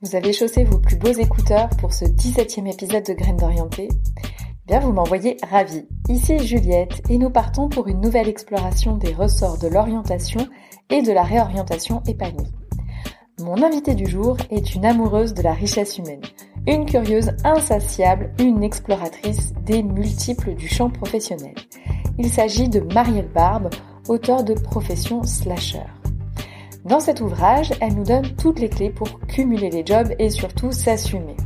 Vous 0.00 0.14
avez 0.14 0.32
chaussé 0.32 0.62
vos 0.62 0.78
plus 0.78 0.94
beaux 0.94 1.10
écouteurs 1.10 1.70
pour 1.70 1.92
ce 1.92 2.04
17e 2.04 2.72
épisode 2.72 3.04
de 3.04 3.14
Graines 3.14 3.36
d'Orienté? 3.36 3.88
Bien, 4.64 4.78
vous 4.78 4.92
m'envoyez 4.92 5.36
ravi. 5.50 5.88
Ici 6.08 6.38
Juliette 6.38 7.02
et 7.10 7.18
nous 7.18 7.30
partons 7.30 7.68
pour 7.68 7.88
une 7.88 8.00
nouvelle 8.00 8.28
exploration 8.28 8.96
des 8.96 9.12
ressorts 9.12 9.58
de 9.58 9.66
l'orientation 9.66 10.46
et 10.88 11.02
de 11.02 11.10
la 11.10 11.24
réorientation 11.24 12.00
épanouie. 12.06 12.46
Mon 13.40 13.60
invitée 13.60 13.96
du 13.96 14.06
jour 14.06 14.36
est 14.52 14.76
une 14.76 14.86
amoureuse 14.86 15.34
de 15.34 15.42
la 15.42 15.52
richesse 15.52 15.98
humaine, 15.98 16.22
une 16.68 16.86
curieuse 16.86 17.32
insatiable, 17.42 18.32
une 18.38 18.62
exploratrice 18.62 19.52
des 19.66 19.82
multiples 19.82 20.54
du 20.54 20.68
champ 20.68 20.90
professionnel. 20.90 21.56
Il 22.18 22.30
s'agit 22.30 22.68
de 22.68 22.78
Marielle 22.94 23.32
Barbe, 23.34 23.70
auteure 24.06 24.44
de 24.44 24.54
Profession 24.54 25.24
Slasher. 25.24 25.97
Dans 26.88 27.00
cet 27.00 27.20
ouvrage, 27.20 27.74
elle 27.82 27.94
nous 27.96 28.04
donne 28.04 28.34
toutes 28.36 28.60
les 28.60 28.70
clés 28.70 28.88
pour 28.88 29.20
cumuler 29.26 29.68
les 29.68 29.84
jobs 29.84 30.14
et 30.18 30.30
surtout 30.30 30.72
s'assumer. 30.72 31.36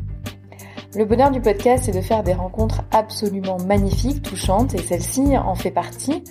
Le 0.95 1.05
bonheur 1.05 1.33
du 1.33 1.41
podcast, 1.41 1.85
c'est 1.87 1.93
de 1.93 2.01
faire 2.01 2.23
des 2.23 2.33
rencontres 2.33 2.83
absolument 2.93 3.57
magnifiques, 3.67 4.23
touchantes, 4.23 4.73
et 4.75 4.79
celle-ci 4.79 5.37
en 5.37 5.57
fait 5.57 5.73
partie. 5.73 6.23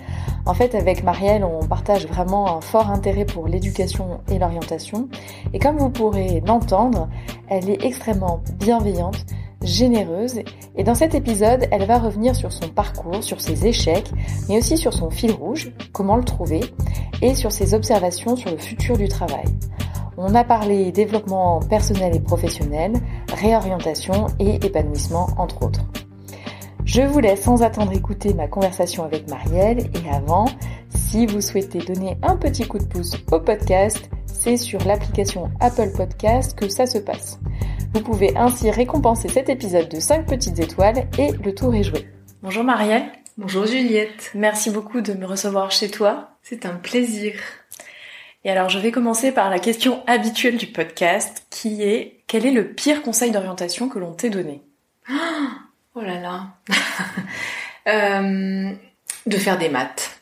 En 0.46 0.54
fait, 0.54 0.76
avec 0.76 1.04
Marielle, 1.04 1.44
on 1.44 1.68
partage 1.68 2.08
vraiment 2.08 2.58
un 2.58 2.62
fort 2.62 2.90
intérêt 2.90 3.26
pour 3.26 3.48
l'éducation 3.48 4.22
et 4.30 4.40
l'orientation. 4.40 5.10
Et 5.52 5.60
comme 5.60 5.78
vous 5.78 5.90
pourrez 5.90 6.42
l'entendre, 6.48 7.10
elle 7.50 7.70
est 7.70 7.84
extrêmement 7.84 8.42
bienveillante, 8.60 9.26
généreuse 9.64 10.42
et 10.76 10.84
dans 10.84 10.96
cet 10.96 11.16
épisode, 11.16 11.68
elle 11.72 11.86
va 11.86 12.00
revenir 12.00 12.36
sur 12.36 12.52
son 12.52 12.70
parcours, 12.70 13.24
sur 13.24 13.42
ses 13.42 13.68
échecs, 13.68 14.12
mais 14.50 14.58
aussi 14.58 14.78
sur 14.78 14.94
son 14.94 15.10
fil 15.10 15.32
rouge, 15.32 15.72
comment 15.92 16.16
le 16.16 16.24
trouver, 16.24 16.62
et 17.22 17.36
sur 17.36 17.52
ses 17.52 17.74
observations 17.74 18.36
sur 18.36 18.52
le 18.52 18.58
futur 18.58 18.98
du 18.98 19.08
travail. 19.08 19.46
On 20.18 20.36
a 20.36 20.44
parlé 20.44 20.92
développement 20.92 21.60
personnel 21.62 22.16
et 22.16 22.20
professionnel, 22.20 22.94
réorientation 23.34 24.28
et 24.40 24.56
épanouissement 24.56 25.28
entre 25.38 25.66
autres. 25.66 25.86
Je 26.86 27.02
vous 27.02 27.20
laisse 27.20 27.42
sans 27.42 27.64
attendre 27.64 27.94
écouter 27.94 28.34
ma 28.34 28.48
conversation 28.48 29.04
avec 29.04 29.30
Marielle 29.30 29.90
et 29.94 30.10
avant, 30.14 30.46
si 30.90 31.26
vous 31.26 31.42
souhaitez 31.42 31.80
donner 31.80 32.18
un 32.22 32.36
petit 32.36 32.68
coup 32.68 32.80
de 32.80 32.86
pouce 32.86 33.16
au 33.32 33.40
podcast, 33.40 34.10
c'est 34.26 34.58
sur 34.58 34.84
l'application 34.86 35.50
Apple 35.60 35.92
Podcast 35.96 36.58
que 36.58 36.68
ça 36.68 36.86
se 36.86 36.98
passe. 36.98 37.40
Vous 37.94 38.02
pouvez 38.02 38.38
ainsi 38.38 38.72
récompenser 38.72 39.28
cet 39.28 39.50
épisode 39.50 39.90
de 39.90 40.00
5 40.00 40.26
petites 40.26 40.60
étoiles 40.60 41.10
et 41.20 41.32
le 41.34 41.54
tour 41.54 41.76
est 41.76 41.84
joué. 41.84 42.08
Bonjour 42.42 42.64
Marielle. 42.64 43.04
Bonjour 43.38 43.66
Juliette. 43.66 44.32
Merci 44.34 44.70
beaucoup 44.70 45.02
de 45.02 45.12
me 45.12 45.26
recevoir 45.26 45.72
chez 45.72 45.92
toi. 45.92 46.30
C'est 46.42 46.66
un 46.66 46.76
plaisir. 46.76 47.34
Et 48.46 48.50
alors 48.50 48.70
je 48.70 48.80
vais 48.80 48.92
commencer 48.92 49.34
par 49.34 49.50
la 49.50 49.60
question 49.60 50.04
habituelle 50.08 50.56
du 50.56 50.68
podcast 50.68 51.46
qui 51.50 51.84
est 51.84 52.22
quel 52.28 52.46
est 52.46 52.52
le 52.52 52.70
pire 52.70 53.02
conseil 53.02 53.32
d'orientation 53.32 53.90
que 53.90 54.00
l'on 54.00 54.14
t'ait 54.14 54.30
donné? 54.30 54.62
Oh 55.94 56.02
là 56.02 56.18
là. 56.22 56.48
euh, 57.88 58.72
de 59.26 59.38
faire 59.38 59.58
des 59.58 59.68
maths. 59.68 60.22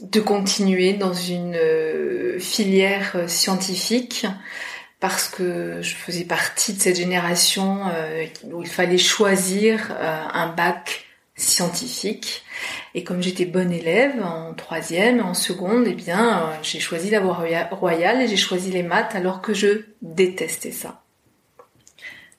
De 0.00 0.20
continuer 0.20 0.94
dans 0.94 1.12
une 1.12 1.54
euh, 1.54 2.38
filière 2.38 3.28
scientifique 3.28 4.26
parce 5.02 5.28
que 5.28 5.82
je 5.82 5.96
faisais 5.96 6.24
partie 6.24 6.74
de 6.74 6.80
cette 6.80 6.96
génération 6.96 7.80
euh, 7.92 8.24
où 8.44 8.62
il 8.62 8.68
fallait 8.68 8.98
choisir 8.98 9.90
euh, 9.90 10.22
un 10.32 10.46
bac 10.46 11.06
scientifique. 11.34 12.44
Et 12.94 13.02
comme 13.02 13.20
j'étais 13.20 13.44
bonne 13.44 13.72
élève 13.72 14.22
en 14.22 14.54
troisième, 14.54 15.20
en 15.20 15.34
seconde, 15.34 15.86
eh 15.88 15.94
bien, 15.94 16.38
euh, 16.38 16.56
j'ai 16.62 16.78
choisi 16.78 17.10
la 17.10 17.18
voie 17.18 17.44
royale 17.72 18.22
et 18.22 18.28
j'ai 18.28 18.36
choisi 18.36 18.70
les 18.70 18.84
maths 18.84 19.16
alors 19.16 19.42
que 19.42 19.54
je 19.54 19.86
détestais 20.02 20.70
ça. 20.70 21.02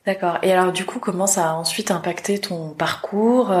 D'accord. 0.06 0.38
Et 0.42 0.50
alors, 0.50 0.72
du 0.72 0.86
coup, 0.86 1.00
comment 1.00 1.26
ça 1.26 1.50
a 1.50 1.52
ensuite 1.52 1.90
impacté 1.90 2.38
ton 2.38 2.70
parcours 2.70 3.52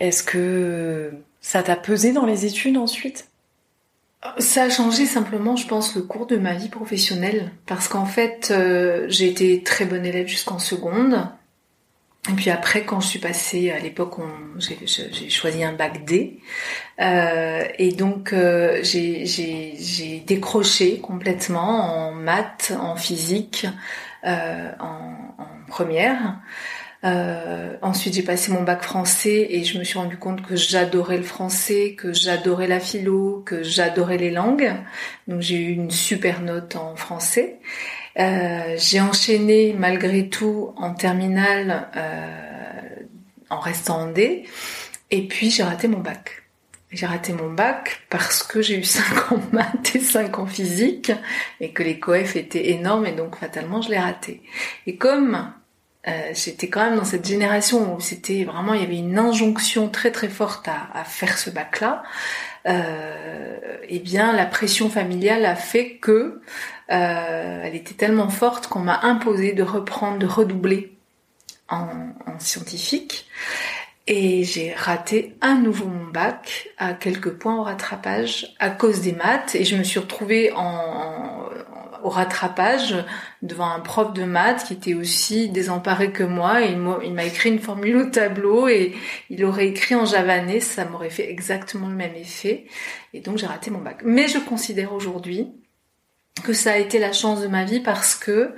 Est-ce 0.00 0.22
que 0.22 1.12
ça 1.40 1.62
t'a 1.62 1.76
pesé 1.76 2.12
dans 2.12 2.26
les 2.26 2.44
études 2.44 2.76
ensuite? 2.76 3.31
Ça 4.38 4.64
a 4.64 4.70
changé 4.70 5.06
simplement, 5.06 5.56
je 5.56 5.66
pense, 5.66 5.96
le 5.96 6.02
cours 6.02 6.26
de 6.26 6.36
ma 6.36 6.54
vie 6.54 6.68
professionnelle. 6.68 7.50
Parce 7.66 7.88
qu'en 7.88 8.06
fait, 8.06 8.50
euh, 8.50 9.06
j'ai 9.08 9.28
été 9.28 9.62
très 9.62 9.84
bonne 9.84 10.06
élève 10.06 10.28
jusqu'en 10.28 10.58
seconde. 10.58 11.26
Et 12.30 12.34
puis 12.34 12.50
après, 12.50 12.84
quand 12.84 13.00
je 13.00 13.08
suis 13.08 13.18
passée, 13.18 13.72
à 13.72 13.80
l'époque, 13.80 14.14
j'ai 14.58 15.28
choisi 15.28 15.64
un 15.64 15.72
bac 15.72 16.04
D. 16.04 16.38
Euh, 17.00 17.64
et 17.78 17.90
donc, 17.90 18.32
euh, 18.32 18.78
j'ai 18.84 20.22
décroché 20.24 21.00
complètement 21.00 22.08
en 22.08 22.12
maths, 22.12 22.72
en 22.78 22.94
physique, 22.94 23.66
en, 24.24 24.76
en, 24.78 25.66
première. 25.66 26.36
Euh, 27.04 27.76
ensuite, 27.82 28.14
j'ai 28.14 28.22
passé 28.22 28.52
mon 28.52 28.62
bac 28.62 28.82
français 28.82 29.48
et 29.50 29.64
je 29.64 29.78
me 29.78 29.84
suis 29.84 29.98
rendu 29.98 30.16
compte 30.16 30.42
que 30.42 30.54
j'adorais 30.54 31.16
le 31.16 31.24
français, 31.24 31.94
que 31.96 32.12
j'adorais 32.12 32.68
la 32.68 32.80
philo, 32.80 33.42
que 33.44 33.62
j'adorais 33.62 34.18
les 34.18 34.30
langues. 34.30 34.72
Donc, 35.26 35.40
j'ai 35.40 35.56
eu 35.56 35.72
une 35.72 35.90
super 35.90 36.40
note 36.40 36.76
en 36.76 36.94
français. 36.94 37.58
Euh, 38.18 38.76
j'ai 38.76 39.00
enchaîné 39.00 39.74
malgré 39.76 40.28
tout 40.28 40.72
en 40.76 40.94
terminale 40.94 41.88
euh, 41.96 43.04
en 43.50 43.58
restant 43.58 44.02
en 44.02 44.06
D. 44.06 44.44
Et 45.10 45.26
puis, 45.26 45.50
j'ai 45.50 45.64
raté 45.64 45.88
mon 45.88 45.98
bac. 45.98 46.42
J'ai 46.92 47.06
raté 47.06 47.32
mon 47.32 47.50
bac 47.50 48.02
parce 48.10 48.42
que 48.42 48.60
j'ai 48.60 48.78
eu 48.78 48.84
5 48.84 49.32
ans 49.32 49.40
maths 49.52 49.96
et 49.96 50.00
5 50.00 50.38
ans 50.38 50.46
physique 50.46 51.10
et 51.58 51.72
que 51.72 51.82
les 51.82 51.98
coefs 51.98 52.36
étaient 52.36 52.68
énormes 52.70 53.06
et 53.06 53.12
donc 53.12 53.36
fatalement 53.36 53.80
je 53.80 53.88
l'ai 53.88 53.98
raté. 53.98 54.42
Et 54.86 54.96
comme 54.96 55.52
euh, 56.08 56.32
j'étais 56.34 56.68
quand 56.68 56.84
même 56.84 56.96
dans 56.96 57.04
cette 57.04 57.26
génération 57.26 57.94
où 57.94 58.00
c'était 58.00 58.44
vraiment, 58.44 58.74
il 58.74 58.80
y 58.80 58.84
avait 58.84 58.98
une 58.98 59.18
injonction 59.18 59.88
très 59.88 60.10
très 60.10 60.28
forte 60.28 60.66
à, 60.66 60.88
à 60.94 61.04
faire 61.04 61.38
ce 61.38 61.50
bac-là. 61.50 62.02
Euh, 62.66 63.56
eh 63.88 63.98
bien, 63.98 64.32
la 64.32 64.46
pression 64.46 64.88
familiale 64.88 65.44
a 65.44 65.54
fait 65.54 65.96
que 65.96 66.40
euh, 66.90 67.62
elle 67.64 67.74
était 67.74 67.94
tellement 67.94 68.28
forte 68.28 68.66
qu'on 68.66 68.80
m'a 68.80 69.00
imposé 69.02 69.52
de 69.52 69.62
reprendre, 69.62 70.18
de 70.18 70.26
redoubler 70.26 70.92
en, 71.68 71.86
en 72.26 72.38
scientifique. 72.38 73.26
Et 74.08 74.42
j'ai 74.42 74.72
raté 74.72 75.36
à 75.40 75.54
nouveau 75.54 75.86
mon 75.86 76.10
bac 76.10 76.70
à 76.76 76.92
quelques 76.92 77.30
points 77.30 77.56
au 77.56 77.62
rattrapage 77.62 78.54
à 78.58 78.70
cause 78.70 79.00
des 79.00 79.12
maths 79.12 79.54
et 79.54 79.64
je 79.64 79.76
me 79.76 79.84
suis 79.84 80.00
retrouvée 80.00 80.52
en, 80.52 81.48
au 82.04 82.08
rattrapage 82.08 82.94
devant 83.42 83.70
un 83.70 83.80
prof 83.80 84.12
de 84.12 84.24
maths 84.24 84.64
qui 84.64 84.74
était 84.74 84.94
aussi 84.94 85.48
désemparé 85.48 86.12
que 86.12 86.22
moi. 86.22 86.62
Et 86.62 86.72
il 87.04 87.14
m'a 87.14 87.24
écrit 87.24 87.50
une 87.50 87.58
formule 87.58 87.96
au 87.96 88.10
tableau 88.10 88.68
et 88.68 88.94
il 89.30 89.44
aurait 89.44 89.68
écrit 89.68 89.94
en 89.94 90.04
javanais, 90.04 90.60
ça 90.60 90.84
m'aurait 90.84 91.10
fait 91.10 91.30
exactement 91.30 91.88
le 91.88 91.94
même 91.94 92.14
effet. 92.14 92.66
Et 93.14 93.20
donc 93.20 93.38
j'ai 93.38 93.46
raté 93.46 93.70
mon 93.70 93.80
bac. 93.80 94.00
Mais 94.04 94.28
je 94.28 94.38
considère 94.38 94.92
aujourd'hui 94.92 95.52
que 96.44 96.52
ça 96.52 96.72
a 96.72 96.78
été 96.78 96.98
la 96.98 97.12
chance 97.12 97.40
de 97.40 97.46
ma 97.46 97.64
vie 97.64 97.80
parce 97.80 98.14
que 98.14 98.54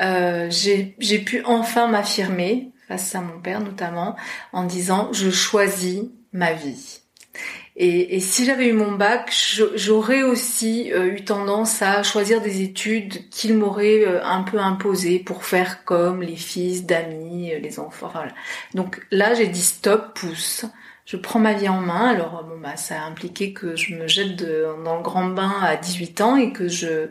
euh, 0.00 0.48
j'ai 0.50 1.18
pu 1.18 1.42
enfin 1.44 1.88
m'affirmer 1.88 2.70
face 2.86 3.14
à 3.14 3.20
mon 3.20 3.40
père 3.40 3.60
notamment 3.60 4.16
en 4.52 4.64
disant 4.64 5.10
je 5.12 5.30
choisis 5.30 6.02
ma 6.32 6.52
vie. 6.52 7.03
Et, 7.76 8.16
et 8.16 8.20
si 8.20 8.44
j'avais 8.44 8.68
eu 8.68 8.72
mon 8.72 8.92
bac, 8.92 9.34
j'aurais 9.74 10.22
aussi 10.22 10.92
euh, 10.92 11.06
eu 11.06 11.24
tendance 11.24 11.82
à 11.82 12.04
choisir 12.04 12.40
des 12.40 12.62
études 12.62 13.28
qu'il 13.30 13.54
m'aurait 13.54 14.06
euh, 14.06 14.24
un 14.24 14.42
peu 14.44 14.58
imposées 14.58 15.18
pour 15.18 15.44
faire 15.44 15.84
comme 15.84 16.22
les 16.22 16.36
fils 16.36 16.86
d'amis, 16.86 17.52
euh, 17.52 17.58
les 17.58 17.80
enfants. 17.80 18.10
Voilà. 18.12 18.32
Donc 18.74 19.04
là, 19.10 19.34
j'ai 19.34 19.48
dit 19.48 19.62
stop, 19.62 20.14
pousse. 20.14 20.66
Je 21.04 21.16
prends 21.16 21.40
ma 21.40 21.52
vie 21.52 21.68
en 21.68 21.80
main. 21.80 22.06
Alors 22.08 22.44
bon 22.44 22.58
bah 22.58 22.76
ça 22.76 23.02
a 23.02 23.04
impliqué 23.04 23.52
que 23.52 23.76
je 23.76 23.94
me 23.94 24.06
jette 24.08 24.36
de, 24.36 24.66
dans 24.84 24.96
le 24.96 25.02
grand 25.02 25.26
bain 25.26 25.52
à 25.60 25.76
18 25.76 26.20
ans 26.22 26.36
et 26.36 26.52
que 26.52 26.66
je 26.68 27.08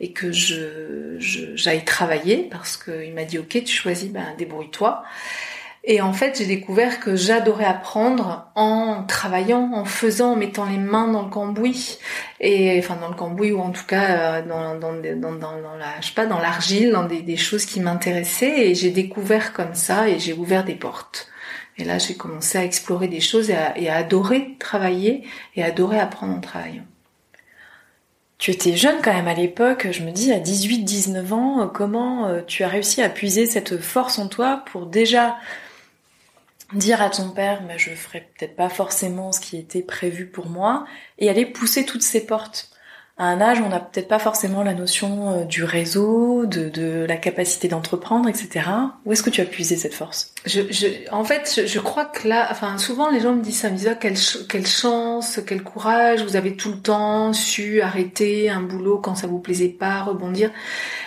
et 0.00 0.12
que 0.12 0.32
je 0.32 1.18
j'aille 1.18 1.84
travailler 1.84 2.48
parce 2.50 2.78
qu'il 2.78 3.12
m'a 3.12 3.24
dit 3.24 3.38
ok 3.38 3.64
tu 3.64 3.76
choisis 3.76 4.10
ben 4.10 4.34
débrouille-toi. 4.38 5.04
Et 5.86 6.00
en 6.00 6.14
fait, 6.14 6.38
j'ai 6.38 6.46
découvert 6.46 6.98
que 6.98 7.14
j'adorais 7.14 7.66
apprendre 7.66 8.50
en 8.54 9.04
travaillant, 9.06 9.70
en 9.74 9.84
faisant, 9.84 10.32
en 10.32 10.36
mettant 10.36 10.64
les 10.64 10.78
mains 10.78 11.08
dans 11.08 11.22
le 11.22 11.28
cambouis, 11.28 11.98
et 12.40 12.78
enfin 12.78 12.96
dans 12.96 13.08
le 13.08 13.14
cambouis 13.14 13.52
ou 13.52 13.60
en 13.60 13.70
tout 13.70 13.84
cas 13.86 14.38
euh, 14.38 14.42
dans, 14.42 14.72
la, 14.72 16.00
je 16.00 16.06
sais 16.06 16.14
pas, 16.14 16.24
dans 16.24 16.40
l'argile, 16.40 16.90
dans 16.90 17.04
des, 17.04 17.36
choses 17.36 17.66
qui 17.66 17.80
m'intéressaient. 17.80 18.70
Et 18.70 18.74
j'ai 18.74 18.90
découvert 18.90 19.52
comme 19.52 19.74
ça, 19.74 20.08
et 20.08 20.18
j'ai 20.18 20.32
ouvert 20.32 20.64
des 20.64 20.74
portes. 20.74 21.28
Et 21.76 21.84
là, 21.84 21.98
j'ai 21.98 22.14
commencé 22.14 22.56
à 22.56 22.64
explorer 22.64 23.08
des 23.08 23.20
choses 23.20 23.50
et 23.50 23.88
à, 23.90 23.96
adorer 23.96 24.56
travailler 24.58 25.24
et 25.54 25.62
adorer 25.62 26.00
apprendre 26.00 26.34
en 26.34 26.40
travaillant. 26.40 26.84
Tu 28.38 28.52
étais 28.52 28.74
jeune 28.74 28.96
quand 29.02 29.12
même 29.12 29.28
à 29.28 29.34
l'époque, 29.34 29.88
je 29.90 30.02
me 30.02 30.12
dis 30.12 30.32
à 30.32 30.38
18-19 30.38 31.32
ans, 31.32 31.68
comment 31.72 32.26
euh, 32.26 32.40
tu 32.46 32.64
as 32.64 32.68
réussi 32.68 33.02
à 33.02 33.10
puiser 33.10 33.44
cette 33.44 33.78
force 33.78 34.18
en 34.18 34.28
toi 34.28 34.62
pour 34.66 34.86
déjà 34.86 35.36
dire 36.74 37.02
à 37.02 37.10
ton 37.10 37.30
père, 37.30 37.62
mais 37.66 37.78
je 37.78 37.90
ferai 37.90 38.28
peut-être 38.36 38.56
pas 38.56 38.68
forcément 38.68 39.32
ce 39.32 39.40
qui 39.40 39.56
était 39.56 39.82
prévu 39.82 40.26
pour 40.26 40.48
moi, 40.48 40.86
et 41.18 41.28
aller 41.30 41.46
pousser 41.46 41.84
toutes 41.84 42.02
ces 42.02 42.26
portes. 42.26 42.70
à 43.16 43.26
un 43.26 43.40
âge 43.40 43.60
on 43.60 43.68
n'a 43.68 43.80
peut-être 43.80 44.08
pas 44.08 44.18
forcément 44.18 44.64
la 44.64 44.74
notion 44.74 45.30
euh, 45.30 45.44
du 45.44 45.62
réseau, 45.64 46.46
de, 46.46 46.68
de 46.68 47.04
la 47.08 47.16
capacité 47.16 47.68
d'entreprendre, 47.68 48.28
etc. 48.28 48.68
Où 49.04 49.12
est-ce 49.12 49.22
que 49.22 49.30
tu 49.30 49.40
as 49.40 49.44
puisé 49.44 49.76
cette 49.76 49.94
force? 49.94 50.34
Je, 50.46 50.62
je, 50.70 50.88
En 51.12 51.24
fait, 51.24 51.52
je, 51.56 51.66
je, 51.66 51.78
crois 51.78 52.06
que 52.06 52.26
là, 52.28 52.48
enfin, 52.50 52.76
souvent 52.78 53.10
les 53.10 53.20
gens 53.20 53.34
me 53.34 53.42
disent 53.42 53.60
ça, 53.60 53.70
me 53.70 53.76
disent 53.76 53.96
quelle, 54.00 54.18
quelle 54.48 54.66
chance, 54.66 55.40
quel 55.46 55.62
courage, 55.62 56.24
vous 56.24 56.36
avez 56.36 56.56
tout 56.56 56.72
le 56.72 56.80
temps 56.80 57.32
su 57.32 57.80
arrêter 57.80 58.50
un 58.50 58.62
boulot 58.62 58.98
quand 58.98 59.14
ça 59.14 59.26
vous 59.28 59.38
plaisait 59.38 59.68
pas, 59.68 60.02
rebondir. 60.02 60.50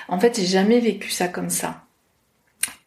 En 0.08 0.20
fait, 0.20 0.38
j'ai 0.38 0.46
jamais 0.46 0.80
vécu 0.80 1.12
ça 1.12 1.28
comme 1.28 1.50
ça. 1.50 1.87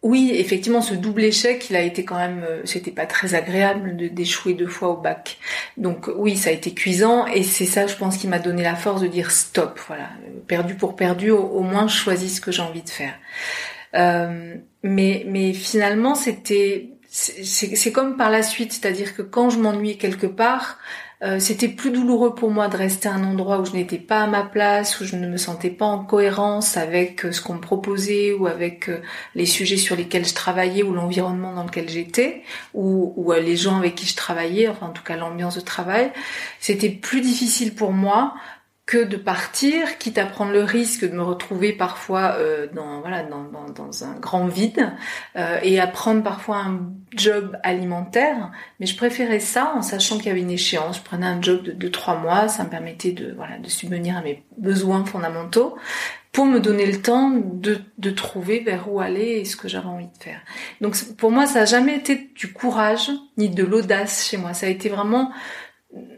Oui, 0.02 0.32
effectivement, 0.34 0.80
ce 0.80 0.94
double 0.94 1.24
échec, 1.24 1.68
il 1.68 1.76
a 1.76 1.82
été 1.82 2.06
quand 2.06 2.16
même, 2.16 2.42
euh, 2.42 2.62
c'était 2.64 2.90
pas 2.90 3.04
très 3.04 3.34
agréable 3.34 3.96
d'échouer 4.14 4.54
deux 4.54 4.66
fois 4.66 4.88
au 4.88 4.96
bac. 4.96 5.36
Donc 5.76 6.08
oui, 6.16 6.38
ça 6.38 6.48
a 6.48 6.52
été 6.54 6.72
cuisant 6.72 7.26
et 7.26 7.42
c'est 7.42 7.66
ça, 7.66 7.86
je 7.86 7.94
pense, 7.96 8.16
qui 8.16 8.26
m'a 8.26 8.38
donné 8.38 8.62
la 8.62 8.76
force 8.76 9.02
de 9.02 9.08
dire 9.08 9.30
stop. 9.30 9.78
Voilà, 9.88 10.08
perdu 10.46 10.74
pour 10.74 10.96
perdu, 10.96 11.30
au, 11.30 11.60
moins 11.60 11.86
je 11.86 11.96
choisis 11.96 12.36
ce 12.36 12.40
que 12.40 12.50
j'ai 12.50 12.62
envie 12.62 12.82
de 12.82 12.88
faire. 12.88 13.12
Euh, 13.94 14.54
mais 14.82 15.24
mais 15.26 15.52
finalement, 15.52 16.14
c'était 16.14 16.90
c'est 17.10 17.92
comme 17.92 18.16
par 18.16 18.30
la 18.30 18.42
suite, 18.42 18.72
c'est-à-dire 18.72 19.14
que 19.16 19.22
quand 19.22 19.50
je 19.50 19.58
m'ennuie 19.58 19.98
quelque 19.98 20.28
part, 20.28 20.78
euh, 21.22 21.38
c'était 21.38 21.68
plus 21.68 21.90
douloureux 21.90 22.34
pour 22.34 22.50
moi 22.50 22.68
de 22.68 22.78
rester 22.78 23.06
à 23.08 23.12
un 23.12 23.24
endroit 23.24 23.60
où 23.60 23.66
je 23.66 23.72
n'étais 23.72 23.98
pas 23.98 24.22
à 24.22 24.26
ma 24.26 24.42
place, 24.42 25.00
où 25.00 25.04
je 25.04 25.16
ne 25.16 25.28
me 25.28 25.36
sentais 25.36 25.68
pas 25.68 25.84
en 25.84 26.02
cohérence 26.02 26.78
avec 26.78 27.26
euh, 27.26 27.32
ce 27.32 27.42
qu'on 27.42 27.54
me 27.54 27.60
proposait 27.60 28.32
ou 28.32 28.46
avec 28.46 28.88
euh, 28.88 29.02
les 29.34 29.44
sujets 29.44 29.76
sur 29.76 29.96
lesquels 29.96 30.24
je 30.24 30.34
travaillais 30.34 30.82
ou 30.82 30.94
l'environnement 30.94 31.52
dans 31.52 31.64
lequel 31.64 31.90
j'étais 31.90 32.42
ou, 32.72 33.12
ou 33.16 33.32
les 33.32 33.56
gens 33.56 33.76
avec 33.76 33.96
qui 33.96 34.06
je 34.06 34.16
travaillais, 34.16 34.68
enfin 34.68 34.86
en 34.86 34.92
tout 34.92 35.02
cas 35.02 35.16
l'ambiance 35.16 35.56
de 35.56 35.60
travail. 35.60 36.10
C'était 36.58 36.88
plus 36.88 37.20
difficile 37.20 37.74
pour 37.74 37.92
moi 37.92 38.34
que 38.90 39.04
de 39.04 39.16
partir, 39.16 39.98
quitte 39.98 40.18
à 40.18 40.26
prendre 40.26 40.50
le 40.50 40.64
risque 40.64 41.08
de 41.08 41.14
me 41.14 41.22
retrouver 41.22 41.72
parfois 41.72 42.34
euh, 42.38 42.66
dans 42.74 43.00
voilà 43.00 43.22
dans, 43.22 43.44
dans, 43.44 43.66
dans, 43.66 44.02
un 44.02 44.18
grand 44.18 44.46
vide 44.48 44.90
euh, 45.36 45.60
et 45.62 45.78
à 45.78 45.86
prendre 45.86 46.24
parfois 46.24 46.56
un 46.56 46.90
job 47.14 47.56
alimentaire. 47.62 48.50
Mais 48.80 48.86
je 48.86 48.96
préférais 48.96 49.38
ça 49.38 49.74
en 49.76 49.82
sachant 49.82 50.16
qu'il 50.16 50.26
y 50.26 50.30
avait 50.30 50.40
une 50.40 50.50
échéance. 50.50 50.96
Je 50.96 51.02
prenais 51.02 51.26
un 51.26 51.40
job 51.40 51.62
de, 51.62 51.70
de 51.70 51.86
trois 51.86 52.16
mois, 52.16 52.48
ça 52.48 52.64
me 52.64 52.68
permettait 52.68 53.12
de 53.12 53.32
voilà 53.36 53.58
de 53.58 53.68
subvenir 53.68 54.16
à 54.16 54.22
mes 54.22 54.42
besoins 54.58 55.04
fondamentaux 55.04 55.76
pour 56.32 56.46
me 56.46 56.58
donner 56.58 56.86
le 56.86 57.00
temps 57.00 57.30
de, 57.30 57.78
de 57.98 58.10
trouver 58.10 58.60
vers 58.60 58.92
où 58.92 59.00
aller 59.00 59.40
et 59.40 59.44
ce 59.44 59.56
que 59.56 59.68
j'avais 59.68 59.86
envie 59.86 60.06
de 60.06 60.22
faire. 60.22 60.40
Donc 60.80 60.96
pour 61.16 61.30
moi, 61.30 61.46
ça 61.46 61.60
n'a 61.60 61.64
jamais 61.64 61.96
été 61.96 62.30
du 62.34 62.52
courage 62.52 63.10
ni 63.36 63.48
de 63.48 63.64
l'audace 63.64 64.28
chez 64.28 64.36
moi. 64.36 64.52
Ça 64.52 64.66
a 64.66 64.68
été 64.68 64.88
vraiment 64.88 65.32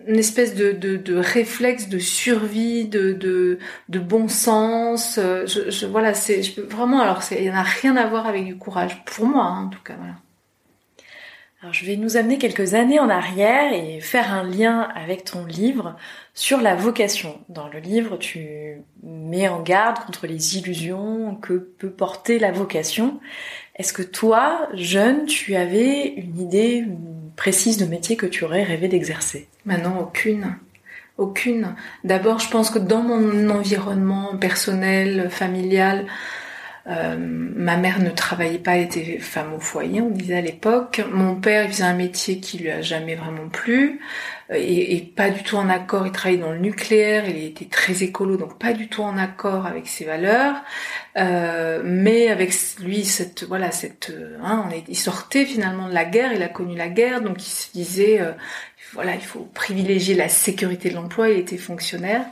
une 0.06 0.19
espèce 0.19 0.54
de, 0.54 0.72
de, 0.72 0.96
de, 0.96 1.16
réflexe 1.16 1.88
de 1.88 1.98
survie, 1.98 2.86
de, 2.86 3.12
de, 3.12 3.58
de 3.88 3.98
bon 3.98 4.28
sens. 4.28 5.19
Euh, 5.19 5.46
je, 5.46 5.70
je 5.70 5.86
voilà, 5.86 6.14
c'est 6.14 6.42
je 6.42 6.60
peux 6.60 6.62
vraiment. 6.62 7.00
Alors, 7.00 7.22
il 7.30 7.42
n'y 7.42 7.50
en 7.50 7.54
a 7.54 7.62
rien 7.62 7.96
à 7.96 8.06
voir 8.06 8.26
avec 8.26 8.44
du 8.44 8.56
courage 8.56 9.04
pour 9.04 9.26
moi, 9.26 9.44
hein, 9.44 9.66
en 9.66 9.69
tout 9.69 9.82
cas. 9.82 9.94
Voilà. 9.96 10.14
Alors, 11.62 11.72
je 11.72 11.86
vais 11.86 11.96
nous 11.96 12.16
amener 12.16 12.38
quelques 12.38 12.74
années 12.74 12.98
en 12.98 13.08
arrière 13.08 13.72
et 13.72 14.00
faire 14.00 14.34
un 14.34 14.42
lien 14.42 14.88
avec 14.96 15.24
ton 15.24 15.46
livre 15.46 15.96
sur 16.34 16.60
la 16.60 16.75
vocation. 16.75 17.38
Dans 17.48 17.68
le 17.68 17.78
livre, 17.78 18.16
tu 18.16 18.82
mets 19.04 19.46
en 19.46 19.62
garde 19.62 20.00
contre 20.00 20.26
les 20.26 20.58
illusions 20.58 21.36
que 21.36 21.52
peut 21.52 21.92
porter 21.92 22.40
la 22.40 22.50
vocation. 22.50 23.20
Est-ce 23.76 23.92
que 23.92 24.02
toi, 24.02 24.68
jeune, 24.75 25.26
tu 25.26 25.54
avais 25.54 26.08
une 26.08 26.40
idée 26.40 26.84
précise 27.42 27.76
de 27.76 27.86
métier 27.86 28.14
que 28.14 28.24
tu 28.24 28.44
aurais 28.44 28.62
rêvé 28.62 28.86
d'exercer 28.86 29.48
Maintenant, 29.64 29.98
aucune. 29.98 30.54
Aucune. 31.18 31.74
D'abord, 32.04 32.38
je 32.38 32.48
pense 32.48 32.70
que 32.70 32.78
dans 32.78 33.02
mon 33.02 33.50
environnement 33.50 34.36
personnel, 34.36 35.28
familial, 35.28 36.06
euh, 36.88 37.17
ma 37.17 37.76
mère 37.76 38.00
ne 38.00 38.11
travaillait 38.11 38.58
pas, 38.58 38.76
elle 38.76 38.84
était 38.84 39.19
femme 39.19 39.55
au 39.55 39.61
foyer, 39.61 40.00
on 40.00 40.11
disait 40.11 40.38
à 40.38 40.40
l'époque. 40.40 41.00
Mon 41.12 41.37
père 41.37 41.64
il 41.64 41.70
faisait 41.70 41.84
un 41.84 41.94
métier 41.94 42.40
qui 42.40 42.58
lui 42.58 42.70
a 42.70 42.82
jamais 42.82 43.14
vraiment 43.14 43.49
plu 43.49 44.00
euh, 44.50 44.56
et, 44.56 44.96
et, 44.96 45.00
pas 45.00 45.31
du 45.31 45.44
tout 45.44 45.56
en 45.56 45.69
accord. 45.69 46.06
Il 46.06 46.12
travaillait 46.12 46.40
dans 46.40 46.50
le 46.50 46.58
nucléaire, 46.58 47.29
il 47.29 47.44
était 47.44 47.67
très 47.67 48.02
écolo, 48.02 48.37
donc 48.37 48.58
pas 48.58 48.73
du 48.73 48.88
tout 48.88 49.02
en 49.02 49.17
accord 49.17 49.67
avec 49.67 49.87
ses 49.87 50.05
valeurs. 50.05 50.56
Euh, 51.17 51.82
mais 51.84 52.29
avec 52.29 52.52
lui, 52.81 53.05
cette 53.05 53.44
voilà, 53.44 53.70
cette, 53.70 54.12
hein, 54.43 54.64
on 54.67 54.70
est, 54.73 54.85
il 54.88 54.96
sortait 54.96 55.44
finalement 55.44 55.88
de 55.88 55.94
la 55.94 56.05
guerre, 56.05 56.32
il 56.32 56.43
a 56.43 56.49
connu 56.49 56.76
la 56.76 56.88
guerre, 56.88 57.20
donc 57.20 57.46
il 57.46 57.50
se 57.50 57.70
disait, 57.73 58.20
euh, 58.20 58.32
voilà, 58.93 59.14
il 59.14 59.23
faut 59.23 59.49
privilégier 59.55 60.14
la 60.14 60.28
sécurité 60.28 60.90
de 60.90 60.96
l'emploi. 60.96 61.31
Il 61.31 61.38
était 61.38 61.56
fonctionnaire. 61.58 62.26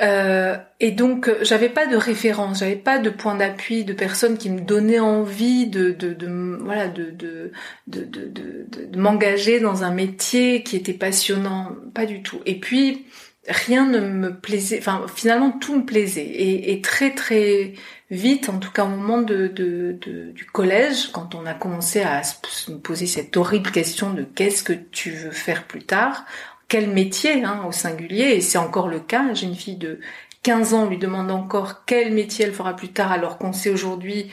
Euh, 0.00 0.56
et 0.78 0.92
donc 0.92 1.28
j'avais 1.42 1.68
pas 1.68 1.86
de 1.86 1.96
référence, 1.96 2.60
j'avais 2.60 2.76
pas 2.76 2.98
de 2.98 3.10
point 3.10 3.34
d'appui, 3.34 3.84
de 3.84 3.92
personnes 3.92 4.38
qui 4.38 4.48
me 4.48 4.60
donnaient 4.60 5.00
envie 5.00 5.66
de, 5.66 5.90
de, 5.90 6.14
de 6.14 6.58
voilà 6.62 6.86
de 6.86 7.10
de, 7.10 7.50
de, 7.86 8.04
de, 8.04 8.98
m'engager 8.98 9.58
dans 9.58 9.82
un 9.82 9.90
métier 9.90 10.62
qui 10.62 10.76
était 10.76 10.92
passionnant, 10.92 11.74
pas 11.94 12.06
du 12.06 12.22
tout. 12.22 12.40
Et 12.46 12.60
puis 12.60 13.06
rien 13.48 13.86
ne 13.86 14.00
me 14.00 14.38
plaisait, 14.38 14.78
enfin 14.78 15.06
finalement 15.14 15.50
tout 15.50 15.76
me 15.76 15.84
plaisait. 15.84 16.26
Et, 16.26 16.80
très 16.80 17.14
très 17.14 17.74
vite, 18.10 18.48
en 18.48 18.58
tout 18.58 18.70
cas 18.70 18.84
au 18.84 18.88
moment 18.88 19.22
de, 19.22 19.48
du 19.48 20.44
collège, 20.46 21.10
quand 21.12 21.34
on 21.34 21.46
a 21.46 21.54
commencé 21.54 22.00
à 22.02 22.22
se 22.22 22.70
poser 22.70 23.06
cette 23.06 23.36
horrible 23.36 23.70
question 23.70 24.12
de 24.12 24.22
qu'est-ce 24.22 24.62
que 24.62 24.72
tu 24.72 25.10
veux 25.10 25.30
faire 25.30 25.64
plus 25.64 25.82
tard, 25.82 26.24
quel 26.68 26.90
métier 26.90 27.44
hein, 27.44 27.64
au 27.66 27.72
singulier, 27.72 28.34
et 28.34 28.40
c'est 28.40 28.58
encore 28.58 28.88
le 28.88 29.00
cas. 29.00 29.32
J'ai 29.32 29.46
une 29.46 29.54
fille 29.54 29.76
de 29.76 30.00
15 30.42 30.74
ans, 30.74 30.82
on 30.84 30.88
lui 30.88 30.98
demande 30.98 31.30
encore 31.30 31.84
quel 31.86 32.12
métier 32.12 32.44
elle 32.44 32.52
fera 32.52 32.76
plus 32.76 32.88
tard, 32.88 33.10
alors 33.10 33.38
qu'on 33.38 33.52
sait 33.52 33.70
aujourd'hui 33.70 34.30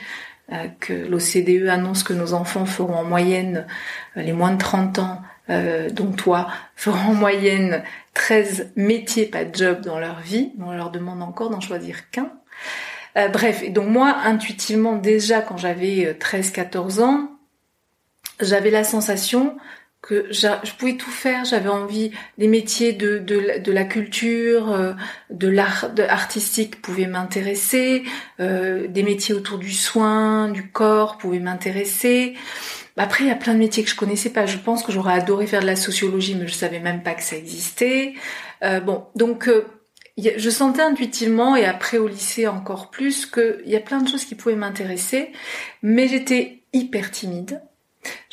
euh, 0.52 0.68
que 0.78 0.92
l'OCDE 0.92 1.68
annonce 1.68 2.02
que 2.02 2.12
nos 2.12 2.32
enfants 2.32 2.66
feront 2.66 2.94
en 2.94 3.04
moyenne, 3.04 3.66
euh, 4.16 4.22
les 4.22 4.32
moins 4.32 4.52
de 4.52 4.58
30 4.58 4.98
ans, 4.98 5.22
euh, 5.50 5.90
dont 5.90 6.12
toi, 6.12 6.48
feront 6.76 7.10
en 7.10 7.14
moyenne 7.14 7.82
13 8.14 8.72
métiers, 8.76 9.26
pas 9.26 9.44
de 9.44 9.54
job 9.56 9.80
dans 9.80 9.98
leur 9.98 10.20
vie. 10.20 10.52
On 10.60 10.72
leur 10.72 10.90
demande 10.90 11.22
encore 11.22 11.50
d'en 11.50 11.60
choisir 11.60 12.10
qu'un. 12.10 12.30
Bref, 13.32 13.62
et 13.62 13.70
donc 13.70 13.88
moi, 13.88 14.14
intuitivement, 14.24 14.94
déjà 14.96 15.40
quand 15.40 15.56
j'avais 15.56 16.12
13-14 16.20 17.00
ans, 17.00 17.30
j'avais 18.40 18.70
la 18.70 18.84
sensation 18.84 19.56
que 20.06 20.28
je 20.30 20.72
pouvais 20.78 20.96
tout 20.96 21.10
faire. 21.10 21.44
J'avais 21.44 21.68
envie 21.68 22.12
des 22.38 22.46
métiers 22.46 22.92
de, 22.92 23.18
de, 23.18 23.72
la 23.72 23.84
culture, 23.84 24.72
euh, 24.72 24.92
de 25.30 25.48
l'art 25.48 25.90
artistique 26.08 26.80
pouvaient 26.80 27.08
m'intéresser, 27.08 28.04
euh, 28.38 28.86
des 28.86 29.02
métiers 29.02 29.34
autour 29.34 29.58
du 29.58 29.72
soin, 29.72 30.48
du 30.48 30.70
corps 30.70 31.18
pouvaient 31.18 31.40
m'intéresser. 31.40 32.34
Après, 32.96 33.24
il 33.24 33.26
y 33.26 33.32
a 33.32 33.36
plein 33.36 33.54
de 33.54 33.58
métiers 33.58 33.82
que 33.82 33.90
je 33.90 33.96
connaissais 33.96 34.30
pas. 34.30 34.46
Je 34.46 34.58
pense 34.58 34.82
que 34.82 34.92
j'aurais 34.92 35.14
adoré 35.14 35.46
faire 35.46 35.60
de 35.60 35.66
la 35.66 35.76
sociologie, 35.76 36.36
mais 36.36 36.46
je 36.46 36.54
savais 36.54 36.80
même 36.80 37.02
pas 37.02 37.14
que 37.14 37.22
ça 37.22 37.36
existait. 37.36 38.14
Euh, 38.62 38.80
bon, 38.80 39.04
donc 39.16 39.50
je 40.16 40.50
sentais 40.50 40.82
intuitivement 40.82 41.56
et 41.56 41.64
après 41.64 41.98
au 41.98 42.08
lycée 42.08 42.46
encore 42.46 42.90
plus 42.90 43.26
qu'il 43.26 43.66
y 43.66 43.76
a 43.76 43.80
plein 43.80 44.00
de 44.00 44.08
choses 44.08 44.24
qui 44.24 44.34
pouvaient 44.34 44.54
m'intéresser, 44.56 45.32
mais 45.82 46.08
j'étais 46.08 46.62
hyper 46.72 47.10
timide. 47.10 47.60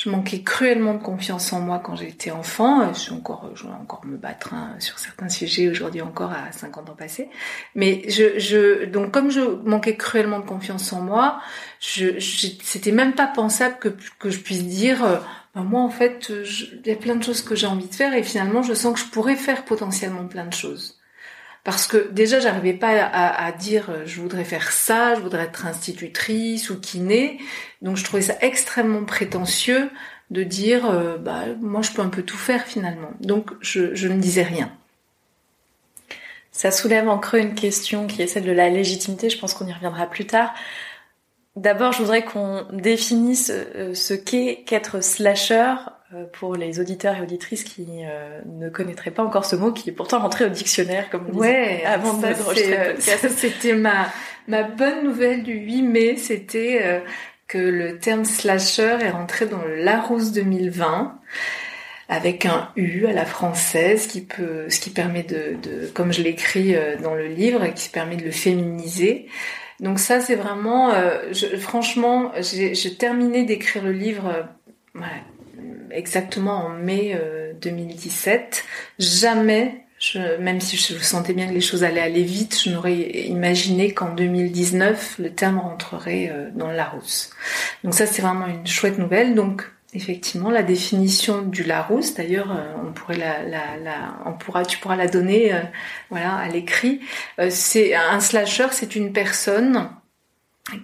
Je 0.03 0.09
manquais 0.09 0.41
cruellement 0.41 0.95
de 0.95 1.01
confiance 1.01 1.53
en 1.53 1.61
moi 1.61 1.79
quand 1.79 1.95
j'étais 1.95 2.31
enfant. 2.31 2.93
Je 2.93 2.99
suis 2.99 3.13
encore, 3.13 3.49
je 3.55 3.63
vais 3.63 3.69
encore 3.69 4.05
me 4.05 4.17
battre 4.17 4.53
hein, 4.53 4.75
sur 4.79 4.99
certains 4.99 5.29
sujets 5.29 5.69
aujourd'hui 5.69 6.01
encore 6.01 6.31
à 6.31 6.51
50 6.51 6.89
ans 6.89 6.95
passés. 6.95 7.29
Mais 7.73 8.03
je, 8.09 8.37
je, 8.37 8.85
donc 8.85 9.11
comme 9.11 9.31
je 9.31 9.39
manquais 9.39 9.95
cruellement 9.95 10.39
de 10.39 10.45
confiance 10.45 10.91
en 10.91 11.01
moi, 11.01 11.39
je, 11.79 12.19
c'était 12.19 12.91
même 12.91 13.13
pas 13.13 13.27
pensable 13.27 13.77
que, 13.79 13.89
que 14.19 14.29
je 14.29 14.39
puisse 14.39 14.65
dire, 14.65 15.05
euh, 15.05 15.17
bah, 15.55 15.61
moi 15.61 15.81
en 15.81 15.89
fait, 15.89 16.29
il 16.29 16.87
y 16.87 16.91
a 16.91 16.97
plein 16.97 17.15
de 17.15 17.23
choses 17.23 17.41
que 17.41 17.55
j'ai 17.55 17.67
envie 17.67 17.87
de 17.87 17.95
faire 17.95 18.13
et 18.13 18.23
finalement 18.23 18.61
je 18.61 18.73
sens 18.73 18.95
que 18.95 18.99
je 18.99 19.05
pourrais 19.11 19.37
faire 19.37 19.63
potentiellement 19.63 20.25
plein 20.27 20.45
de 20.45 20.53
choses 20.53 20.99
parce 21.63 21.87
que 21.87 22.09
déjà 22.11 22.39
j'arrivais 22.39 22.73
pas 22.73 23.01
à, 23.01 23.45
à, 23.45 23.51
dire 23.51 23.89
euh, 23.89 24.03
je 24.05 24.19
voudrais 24.21 24.43
faire 24.43 24.71
ça, 24.71 25.15
je 25.15 25.21
voudrais 25.21 25.43
être 25.43 25.65
institutrice 25.65 26.69
ou 26.69 26.79
kiné, 26.79 27.39
donc 27.81 27.97
je 27.97 28.03
trouvais 28.03 28.21
ça 28.21 28.35
extrêmement 28.41 29.05
prétentieux 29.05 29.89
de 30.29 30.43
dire 30.43 30.89
euh, 30.89 31.17
bah 31.17 31.45
moi 31.61 31.81
je 31.81 31.91
peux 31.91 32.01
un 32.01 32.09
peu 32.09 32.23
tout 32.23 32.37
faire 32.37 32.65
finalement. 32.65 33.11
Donc 33.21 33.51
je, 33.61 33.95
je 33.95 34.07
ne 34.07 34.19
disais 34.19 34.43
rien. 34.43 34.71
Ça 36.51 36.69
soulève 36.69 37.09
en 37.09 37.17
creux 37.17 37.39
une 37.39 37.55
question 37.55 38.05
qui 38.07 38.21
est 38.21 38.27
celle 38.27 38.43
de 38.43 38.51
la 38.51 38.69
légitimité, 38.69 39.29
je 39.29 39.39
pense 39.39 39.53
qu'on 39.53 39.65
y 39.65 39.73
reviendra 39.73 40.05
plus 40.05 40.27
tard. 40.27 40.53
D'abord, 41.55 41.91
je 41.91 41.99
voudrais 41.99 42.23
qu'on 42.23 42.65
définisse 42.71 43.51
euh, 43.51 43.93
ce 43.93 44.13
qu'est 44.13 44.63
qu'être 44.65 45.03
slasher 45.03 45.75
pour 46.33 46.55
les 46.55 46.79
auditeurs 46.79 47.17
et 47.17 47.21
auditrices 47.21 47.63
qui 47.63 47.85
euh, 48.05 48.39
ne 48.45 48.69
connaîtraient 48.69 49.11
pas 49.11 49.23
encore 49.23 49.45
ce 49.45 49.55
mot, 49.55 49.71
qui 49.71 49.89
est 49.89 49.93
pourtant 49.93 50.19
rentré 50.19 50.45
au 50.45 50.49
dictionnaire, 50.49 51.09
comme 51.09 51.27
on 51.31 51.37
ouais, 51.37 51.83
avant 51.85 52.13
de 52.13 52.25
ça, 52.99 53.29
C'était 53.29 53.73
ma, 53.73 54.11
ma 54.47 54.63
bonne 54.63 55.03
nouvelle 55.03 55.43
du 55.43 55.53
8 55.53 55.81
mai, 55.81 56.17
c'était 56.17 57.01
que 57.47 57.57
le 57.57 57.99
terme 57.99 58.25
slasher 58.25 58.97
est 59.01 59.11
rentré 59.11 59.45
dans 59.45 59.61
le 59.61 59.75
Larousse 59.75 60.31
2020. 60.31 61.19
avec 62.09 62.45
un 62.45 62.69
U 62.75 63.05
à 63.07 63.13
la 63.13 63.25
française, 63.25 64.07
qui 64.07 64.21
peut, 64.21 64.69
ce 64.69 64.79
qui 64.79 64.89
permet 64.89 65.23
de, 65.23 65.55
de 65.61 65.87
comme 65.87 66.11
je 66.11 66.21
l'écris 66.21 66.75
euh, 66.75 66.97
dans 66.97 67.15
le 67.15 67.27
livre, 67.27 67.65
qui 67.73 67.89
permet 67.89 68.17
de 68.17 68.23
le 68.23 68.31
féminiser. 68.31 69.27
Donc 69.79 69.99
ça, 69.99 70.19
c'est 70.19 70.35
vraiment, 70.35 70.91
euh, 70.91 71.31
je, 71.31 71.57
franchement, 71.57 72.31
j'ai 72.39 72.95
terminé 72.95 73.43
d'écrire 73.43 73.83
le 73.83 73.91
livre 73.91 74.27
euh, 74.27 74.99
exactement 75.93 76.65
en 76.65 76.69
mai 76.69 77.19
2017. 77.61 78.63
Jamais, 78.99 79.85
je, 79.99 80.37
même 80.37 80.59
si 80.59 80.77
je 80.77 80.97
sentais 80.97 81.33
bien 81.33 81.47
que 81.47 81.53
les 81.53 81.61
choses 81.61 81.83
allaient 81.83 82.01
aller 82.01 82.23
vite, 82.23 82.61
je 82.63 82.69
n'aurais 82.71 82.95
imaginé 83.25 83.93
qu'en 83.93 84.13
2019, 84.13 85.19
le 85.19 85.29
terme 85.31 85.59
rentrerait 85.59 86.31
dans 86.55 86.69
le 86.69 86.75
Larousse. 86.75 87.29
Donc 87.83 87.93
ça, 87.93 88.05
c'est 88.05 88.21
vraiment 88.21 88.47
une 88.47 88.67
chouette 88.67 88.97
nouvelle. 88.97 89.35
Donc 89.35 89.63
Effectivement, 89.95 90.49
la 90.49 90.63
définition 90.63 91.43
du 91.43 91.63
Larousse, 91.63 92.15
d'ailleurs, 92.15 92.51
euh, 92.51 92.73
on 92.83 92.93
pourrait 92.93 93.17
la, 93.17 93.43
la, 93.43 93.77
la, 93.77 94.17
on 94.25 94.33
pourra, 94.33 94.65
tu 94.65 94.79
pourras 94.79 94.95
la 94.95 95.07
donner, 95.07 95.53
euh, 95.53 95.61
voilà, 96.09 96.35
à 96.35 96.47
l'écrit. 96.47 96.99
Euh, 97.37 97.49
c'est 97.51 97.93
un 97.93 98.19
slasher, 98.19 98.67
c'est 98.71 98.95
une 98.95 99.13
personne 99.13 99.89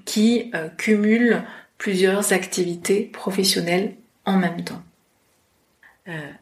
qui 0.04 0.52
cumule 0.78 1.42
plusieurs 1.78 2.34
activités 2.34 3.04
professionnelles 3.04 3.96
en 4.26 4.36
même 4.36 4.62
temps. 4.66 4.84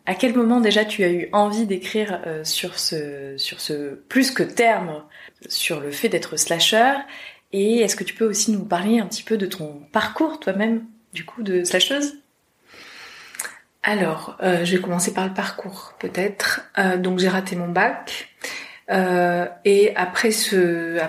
À 0.06 0.16
quel 0.16 0.34
moment 0.36 0.62
déjà 0.62 0.86
tu 0.86 1.04
as 1.04 1.10
eu 1.10 1.30
envie 1.32 1.66
d'écrire 1.66 2.22
sur 2.44 2.80
ce, 2.80 3.36
sur 3.38 3.60
ce 3.60 3.96
plus 4.08 4.32
que 4.32 4.44
terme, 4.44 5.04
sur 5.48 5.80
le 5.80 5.92
fait 5.92 6.10
d'être 6.10 6.38
slasher? 6.38 6.94
Et 7.54 7.80
est-ce 7.80 7.96
que 7.96 8.04
tu 8.04 8.14
peux 8.14 8.26
aussi 8.26 8.52
nous 8.52 8.66
parler 8.66 9.00
un 9.00 9.06
petit 9.06 9.24
peu 9.24 9.38
de 9.38 9.46
ton 9.46 9.82
parcours 9.92 10.40
toi-même, 10.40 10.86
du 11.14 11.26
coup, 11.26 11.44
de 11.44 11.64
slasheuse? 11.64 12.16
Alors, 13.84 14.38
euh, 14.44 14.66
je 14.66 14.76
vais 14.76 14.82
commencer 14.82 15.14
par 15.14 15.26
le 15.26 15.34
parcours, 15.34 15.94
peut-être. 15.98 16.62
Euh, 16.78 16.98
donc, 16.98 17.20
j'ai 17.20 17.30
raté 17.30 17.56
mon 17.56 17.70
bac. 17.70 18.30
Euh, 18.90 19.48
et 19.64 19.96
après 19.96 20.32
ce, 20.32 21.00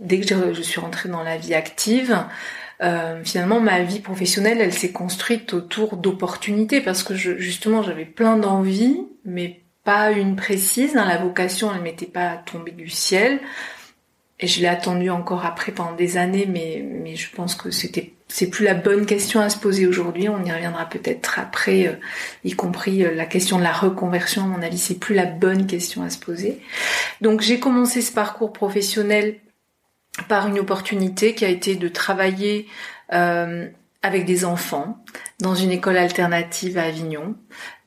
dès 0.00 0.20
que 0.20 0.52
je 0.52 0.62
suis 0.62 0.80
rentrée 0.80 1.08
dans 1.08 1.22
la 1.22 1.38
vie 1.38 1.54
active, 1.54 2.18
finalement, 3.24 3.60
ma 3.60 3.82
vie 3.82 4.00
professionnelle, 4.00 4.60
elle 4.60 4.72
s'est 4.72 4.92
construite 4.92 5.52
autour 5.52 5.96
d'opportunités 5.96 6.80
parce 6.80 7.02
que 7.02 7.14
je, 7.14 7.36
justement, 7.36 7.82
j'avais 7.82 8.06
plein 8.06 8.36
d'envies, 8.36 9.06
mais 9.24 9.60
pas 9.84 10.10
une 10.10 10.36
précise. 10.36 10.96
Hein, 10.96 11.06
la 11.06 11.18
vocation, 11.18 11.70
elle 11.74 11.82
m'était 11.82 12.06
pas 12.06 12.36
tombée 12.46 12.72
du 12.72 12.88
ciel. 12.88 13.40
Et 14.38 14.46
je 14.46 14.60
l'ai 14.60 14.68
attendu 14.68 15.10
encore 15.10 15.44
après 15.44 15.72
pendant 15.72 15.94
des 15.94 16.16
années, 16.16 16.46
mais, 16.46 16.82
mais 16.82 17.16
je 17.16 17.30
pense 17.30 17.54
que 17.54 17.70
c'était 17.70 18.14
c'est 18.30 18.48
plus 18.48 18.64
la 18.64 18.74
bonne 18.74 19.06
question 19.06 19.40
à 19.40 19.48
se 19.48 19.58
poser 19.58 19.86
aujourd'hui. 19.86 20.28
On 20.28 20.44
y 20.44 20.52
reviendra 20.52 20.88
peut-être 20.88 21.38
après, 21.38 21.88
euh, 21.88 21.94
y 22.44 22.52
compris 22.52 23.04
euh, 23.04 23.12
la 23.14 23.26
question 23.26 23.58
de 23.58 23.64
la 23.64 23.72
reconversion. 23.72 24.44
À 24.44 24.46
mon 24.46 24.62
avis, 24.62 24.78
c'est 24.78 24.98
plus 24.98 25.14
la 25.14 25.26
bonne 25.26 25.66
question 25.66 26.02
à 26.02 26.10
se 26.10 26.18
poser. 26.18 26.60
Donc 27.20 27.40
j'ai 27.40 27.58
commencé 27.58 28.00
ce 28.00 28.12
parcours 28.12 28.52
professionnel 28.52 29.34
par 30.28 30.46
une 30.46 30.58
opportunité 30.58 31.34
qui 31.34 31.44
a 31.44 31.48
été 31.48 31.76
de 31.76 31.88
travailler 31.88 32.66
euh, 33.12 33.68
avec 34.02 34.24
des 34.24 34.44
enfants 34.44 35.04
dans 35.40 35.54
une 35.54 35.70
école 35.70 35.96
alternative 35.96 36.78
à 36.78 36.84
Avignon 36.84 37.36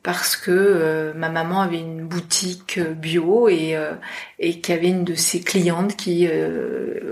parce 0.04 0.36
que 0.36 0.50
euh, 0.50 1.14
ma 1.14 1.30
maman 1.30 1.62
avait 1.62 1.80
une 1.80 2.04
boutique 2.04 2.76
euh, 2.76 2.92
bio 2.92 3.48
et, 3.48 3.74
euh, 3.74 3.94
qu'il 4.38 4.74
y 4.74 4.78
avait 4.78 4.88
une 4.88 5.02
de 5.02 5.14
ses 5.14 5.40
clientes 5.40 5.96
qui 5.96 6.28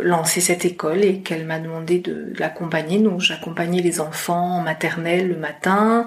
lançait 0.03 0.43
cette 0.43 0.67
école 0.67 1.03
et 1.03 1.21
qu'elle 1.21 1.47
m'a 1.47 1.59
demandé 1.59 1.99
de, 1.99 2.35
l'accompagner. 2.39 2.99
Donc 2.99 3.21
j'accompagnais 3.21 3.81
les 3.81 4.01
enfants 4.01 4.59
en 4.59 4.65
le 4.65 5.37
matin, 5.37 6.07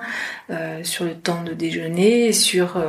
sur 0.84 1.06
le 1.06 1.16
temps 1.16 1.42
de 1.42 1.54
déjeuner, 1.54 2.28
et 2.28 2.34
sur 2.34 2.80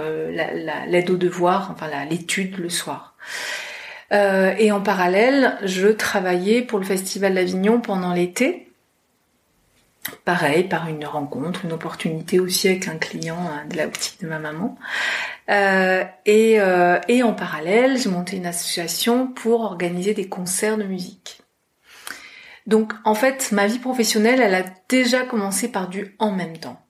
l'aide 0.87 1.11
aux 1.11 1.17
devoirs, 1.17 1.71
enfin 1.73 1.87
l'étude 2.11 2.59
le 2.59 2.69
soir. 2.69 3.15
Et 4.11 4.73
en 4.73 4.81
parallèle, 4.81 5.59
je 5.65 5.89
travaillais 5.89 6.63
pour 6.63 6.79
le 6.79 6.85
Festival 6.85 7.35
d'Avignon 7.35 7.81
pendant 7.81 8.13
l'été 8.13 8.67
pareil, 10.25 10.65
par 10.65 10.89
une 10.89 11.05
rencontre, 11.05 11.65
une 11.65 11.73
opportunité 11.73 12.41
aussi 12.41 12.69
avec 12.69 12.89
un 12.89 12.97
client 12.97 13.39
hein, 13.39 13.65
de 13.69 13.77
la 13.77 13.87
boutique 13.87 14.21
de 14.21 14.29
ma 14.29 14.39
maman. 14.39 14.77
Euh, 15.51 16.05
et, 16.25 16.61
euh, 16.61 16.99
et 17.09 17.23
en 17.23 17.33
parallèle, 17.33 17.99
j'ai 17.99 18.09
monté 18.09 18.37
une 18.37 18.47
association 18.47 19.29
pour 19.29 19.61
organiser 19.61 20.15
des 20.15 20.29
concerts 20.29 20.79
de 20.79 20.85
musique. 20.85 21.43
Donc 22.67 22.93
en 23.05 23.15
fait, 23.15 23.53
ma 23.53 23.67
vie 23.67 23.79
professionnelle, 23.79 24.41
elle 24.41 24.55
a 24.55 24.65
déjà 24.89 25.23
commencé 25.23 25.69
par 25.69 25.89
du 25.89 26.17
en 26.19 26.33
même 26.33 26.59
temps. 26.59 26.81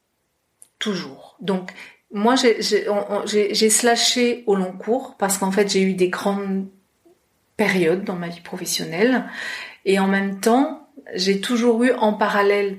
Toujours. 0.78 1.36
Donc 1.40 1.70
moi, 2.10 2.34
j'ai 2.36 3.70
slashé 3.70 4.44
au 4.46 4.54
long 4.54 4.72
cours 4.72 5.16
parce 5.18 5.38
qu'en 5.38 5.50
fait, 5.50 5.70
j'ai 5.70 5.82
eu 5.82 5.94
des 5.94 6.08
grandes 6.08 6.66
périodes 7.56 8.04
dans 8.04 8.16
ma 8.16 8.28
vie 8.28 8.40
professionnelle. 8.40 9.24
Et 9.84 9.98
en 9.98 10.08
même 10.08 10.40
temps, 10.40 10.88
j'ai 11.14 11.40
toujours 11.40 11.84
eu 11.84 11.92
en 11.92 12.12
parallèle 12.12 12.78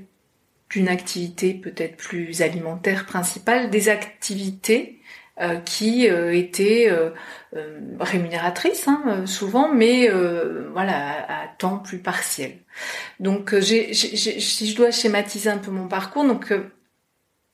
d'une 0.70 0.88
activité 0.88 1.54
peut-être 1.54 1.96
plus 1.96 2.42
alimentaire 2.42 3.06
principale, 3.06 3.70
des 3.70 3.88
activités 3.88 5.00
euh, 5.40 5.56
qui 5.60 6.10
euh, 6.10 6.34
étaient 6.34 6.90
euh, 6.90 7.10
rémunératrices 8.00 8.88
hein, 8.88 9.24
souvent, 9.24 9.72
mais 9.72 10.10
voilà 10.72 11.42
à, 11.42 11.48
temps 11.58 11.78
plus 11.78 11.98
partiel. 11.98 12.58
Donc 13.20 13.58
j'ai, 13.58 13.94
si 13.94 14.70
je 14.70 14.76
dois 14.76 14.90
schématiser 14.90 15.48
un 15.48 15.58
peu 15.58 15.70
mon 15.70 15.88
parcours, 15.88 16.24
donc 16.24 16.52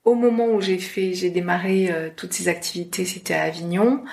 au 0.04 0.14
moment 0.14 0.46
où 0.46 0.60
j'ai 0.60 0.78
fait, 0.78 1.14
j'ai 1.14 1.30
démarré 1.30 1.90
toutes 2.16 2.32
ces 2.32 2.48
activités, 2.48 3.04
c'était 3.04 3.34
à 3.34 3.42
Avignon. 3.44 4.04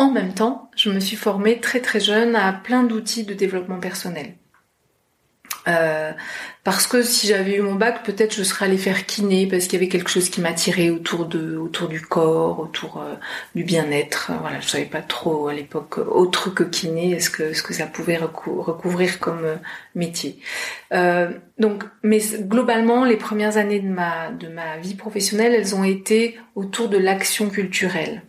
En 0.00 0.10
même 0.10 0.32
temps, 0.32 0.70
je 0.76 0.90
me 0.90 0.98
suis 0.98 1.16
formée 1.16 1.60
très 1.60 1.80
très 1.80 2.00
jeune 2.00 2.34
à 2.34 2.54
plein 2.54 2.84
d'outils 2.84 3.24
de 3.24 3.34
développement 3.34 3.78
personnel. 3.78 4.34
Euh, 5.68 6.12
parce 6.64 6.86
que 6.86 7.02
si 7.02 7.26
j'avais 7.26 7.56
eu 7.56 7.60
mon 7.60 7.74
bac, 7.74 8.02
peut-être 8.02 8.34
je 8.34 8.42
serais 8.42 8.64
allée 8.64 8.78
faire 8.78 9.04
kiné 9.04 9.46
parce 9.46 9.64
qu'il 9.64 9.74
y 9.74 9.76
avait 9.76 9.90
quelque 9.90 10.08
chose 10.08 10.30
qui 10.30 10.40
m'attirait 10.40 10.88
autour 10.88 11.26
de, 11.26 11.58
autour 11.58 11.88
du 11.88 12.00
corps, 12.00 12.60
autour 12.60 13.02
euh, 13.02 13.14
du 13.54 13.62
bien-être. 13.62 14.32
Voilà, 14.40 14.58
je 14.60 14.68
savais 14.68 14.86
pas 14.86 15.02
trop 15.02 15.48
à 15.48 15.52
l'époque 15.52 15.98
autre 15.98 16.48
que 16.48 16.64
kiné, 16.64 17.10
est-ce 17.12 17.28
que 17.28 17.52
ce 17.52 17.62
que 17.62 17.74
ça 17.74 17.86
pouvait 17.86 18.16
recouvrir 18.16 19.20
comme 19.20 19.44
euh, 19.44 19.56
métier. 19.94 20.38
donc, 21.58 21.84
mais 22.02 22.20
globalement, 22.40 23.04
les 23.04 23.18
premières 23.18 23.58
années 23.58 23.80
de 23.80 23.88
ma 23.88 24.30
de 24.30 24.48
ma 24.48 24.78
vie 24.78 24.94
professionnelle, 24.94 25.52
elles 25.52 25.74
ont 25.74 25.84
été 25.84 26.38
autour 26.54 26.88
de 26.88 26.96
l'action 26.96 27.50
culturelle. 27.50 28.22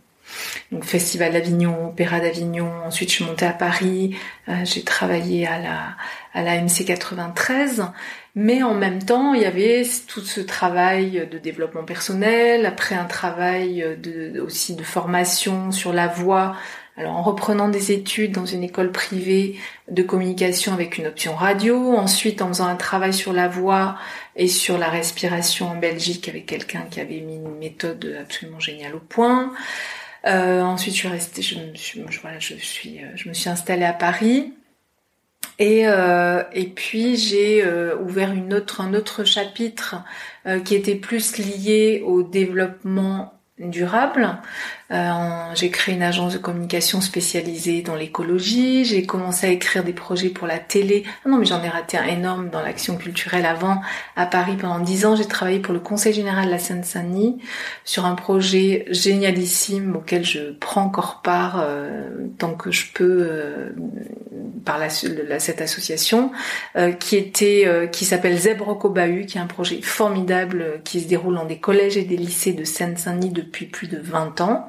Donc 0.70 0.84
Festival 0.84 1.32
d'Avignon, 1.32 1.88
Opéra 1.88 2.20
d'Avignon. 2.20 2.70
Ensuite, 2.84 3.10
je 3.10 3.16
suis 3.16 3.24
montée 3.24 3.46
à 3.46 3.52
Paris. 3.52 4.16
Euh, 4.48 4.64
j'ai 4.64 4.82
travaillé 4.82 5.46
à 5.46 5.58
la 5.58 5.96
à 6.34 6.42
la 6.42 6.60
MC 6.60 6.84
93. 6.84 7.84
Mais 8.34 8.62
en 8.62 8.74
même 8.74 9.04
temps, 9.04 9.34
il 9.34 9.42
y 9.42 9.44
avait 9.44 9.86
tout 10.08 10.22
ce 10.22 10.40
travail 10.40 11.28
de 11.30 11.38
développement 11.38 11.84
personnel, 11.84 12.64
après 12.64 12.94
un 12.94 13.04
travail 13.04 13.84
aussi 14.42 14.74
de 14.74 14.82
formation 14.82 15.70
sur 15.70 15.92
la 15.92 16.08
voix. 16.08 16.56
Alors 16.96 17.16
en 17.16 17.22
reprenant 17.22 17.68
des 17.68 17.90
études 17.90 18.32
dans 18.32 18.44
une 18.44 18.62
école 18.62 18.92
privée 18.92 19.58
de 19.90 20.02
communication 20.02 20.74
avec 20.74 20.98
une 20.98 21.06
option 21.06 21.34
radio, 21.34 21.96
ensuite 21.96 22.42
en 22.42 22.48
faisant 22.48 22.66
un 22.66 22.76
travail 22.76 23.14
sur 23.14 23.32
la 23.32 23.48
voix 23.48 23.96
et 24.36 24.46
sur 24.46 24.76
la 24.76 24.88
respiration 24.88 25.70
en 25.70 25.76
Belgique 25.76 26.28
avec 26.28 26.44
quelqu'un 26.44 26.82
qui 26.90 27.00
avait 27.00 27.20
mis 27.20 27.36
une 27.36 27.56
méthode 27.56 28.18
absolument 28.20 28.60
géniale 28.60 28.94
au 28.94 29.00
point. 29.00 29.54
Euh, 30.26 30.60
ensuite, 30.62 30.94
je 30.94 30.98
suis 31.00 31.08
restée, 31.08 31.42
je 31.42 31.58
me 31.58 31.74
suis, 31.74 32.02
voilà, 32.20 32.38
je 32.38 32.54
suis, 32.54 33.02
euh, 33.02 33.08
je 33.16 33.28
me 33.28 33.34
suis 33.34 33.48
installée 33.48 33.84
à 33.84 33.92
Paris. 33.92 34.54
Et, 35.58 35.86
euh, 35.86 36.42
et 36.52 36.66
puis 36.66 37.16
j'ai 37.16 37.64
ouvert 38.00 38.32
une 38.32 38.54
autre, 38.54 38.80
un 38.80 38.94
autre 38.94 39.24
chapitre 39.24 39.96
qui 40.64 40.74
était 40.74 40.96
plus 40.96 41.36
lié 41.36 42.02
au 42.04 42.22
développement 42.22 43.41
durable. 43.70 44.38
Euh, 44.92 45.54
j'ai 45.54 45.70
créé 45.70 45.94
une 45.94 46.02
agence 46.02 46.34
de 46.34 46.38
communication 46.38 47.00
spécialisée 47.00 47.82
dans 47.82 47.94
l'écologie. 47.94 48.84
J'ai 48.84 49.06
commencé 49.06 49.46
à 49.46 49.50
écrire 49.50 49.84
des 49.84 49.92
projets 49.92 50.28
pour 50.28 50.46
la 50.46 50.58
télé. 50.58 51.04
Ah 51.24 51.30
non, 51.30 51.38
mais 51.38 51.46
j'en 51.46 51.62
ai 51.62 51.68
raté 51.68 51.96
un 51.96 52.06
énorme 52.06 52.50
dans 52.50 52.60
l'action 52.60 52.96
culturelle 52.96 53.46
avant. 53.46 53.80
À 54.16 54.26
Paris, 54.26 54.56
pendant 54.60 54.80
dix 54.80 55.06
ans, 55.06 55.16
j'ai 55.16 55.26
travaillé 55.26 55.60
pour 55.60 55.72
le 55.72 55.80
Conseil 55.80 56.12
général 56.12 56.46
de 56.46 56.50
la 56.50 56.58
Seine-Saint-Denis 56.58 57.38
sur 57.84 58.04
un 58.04 58.14
projet 58.14 58.84
génialissime 58.90 59.96
auquel 59.96 60.24
je 60.24 60.52
prends 60.60 60.82
encore 60.82 61.22
part 61.22 61.60
euh, 61.60 62.28
tant 62.38 62.54
que 62.54 62.70
je 62.70 62.86
peux 62.92 63.18
euh, 63.22 63.70
par 64.64 64.78
la, 64.78 64.88
cette 64.90 65.60
association, 65.60 66.32
euh, 66.76 66.92
qui 66.92 67.16
était, 67.16 67.88
qui 67.90 68.04
s'appelle 68.04 68.36
Zèbre 68.36 68.78
Cobahu, 68.78 69.26
qui 69.26 69.38
est 69.38 69.40
un 69.40 69.46
projet 69.46 69.80
formidable 69.82 70.80
qui 70.84 71.00
se 71.00 71.08
déroule 71.08 71.34
dans 71.34 71.44
des 71.44 71.58
collèges 71.58 71.96
et 71.96 72.04
des 72.04 72.16
lycées 72.16 72.52
de 72.52 72.64
Seine-Saint-Denis 72.64 73.30
de 73.30 73.42
depuis 73.52 73.66
plus 73.66 73.86
de 73.86 73.98
20 73.98 74.40
ans. 74.40 74.66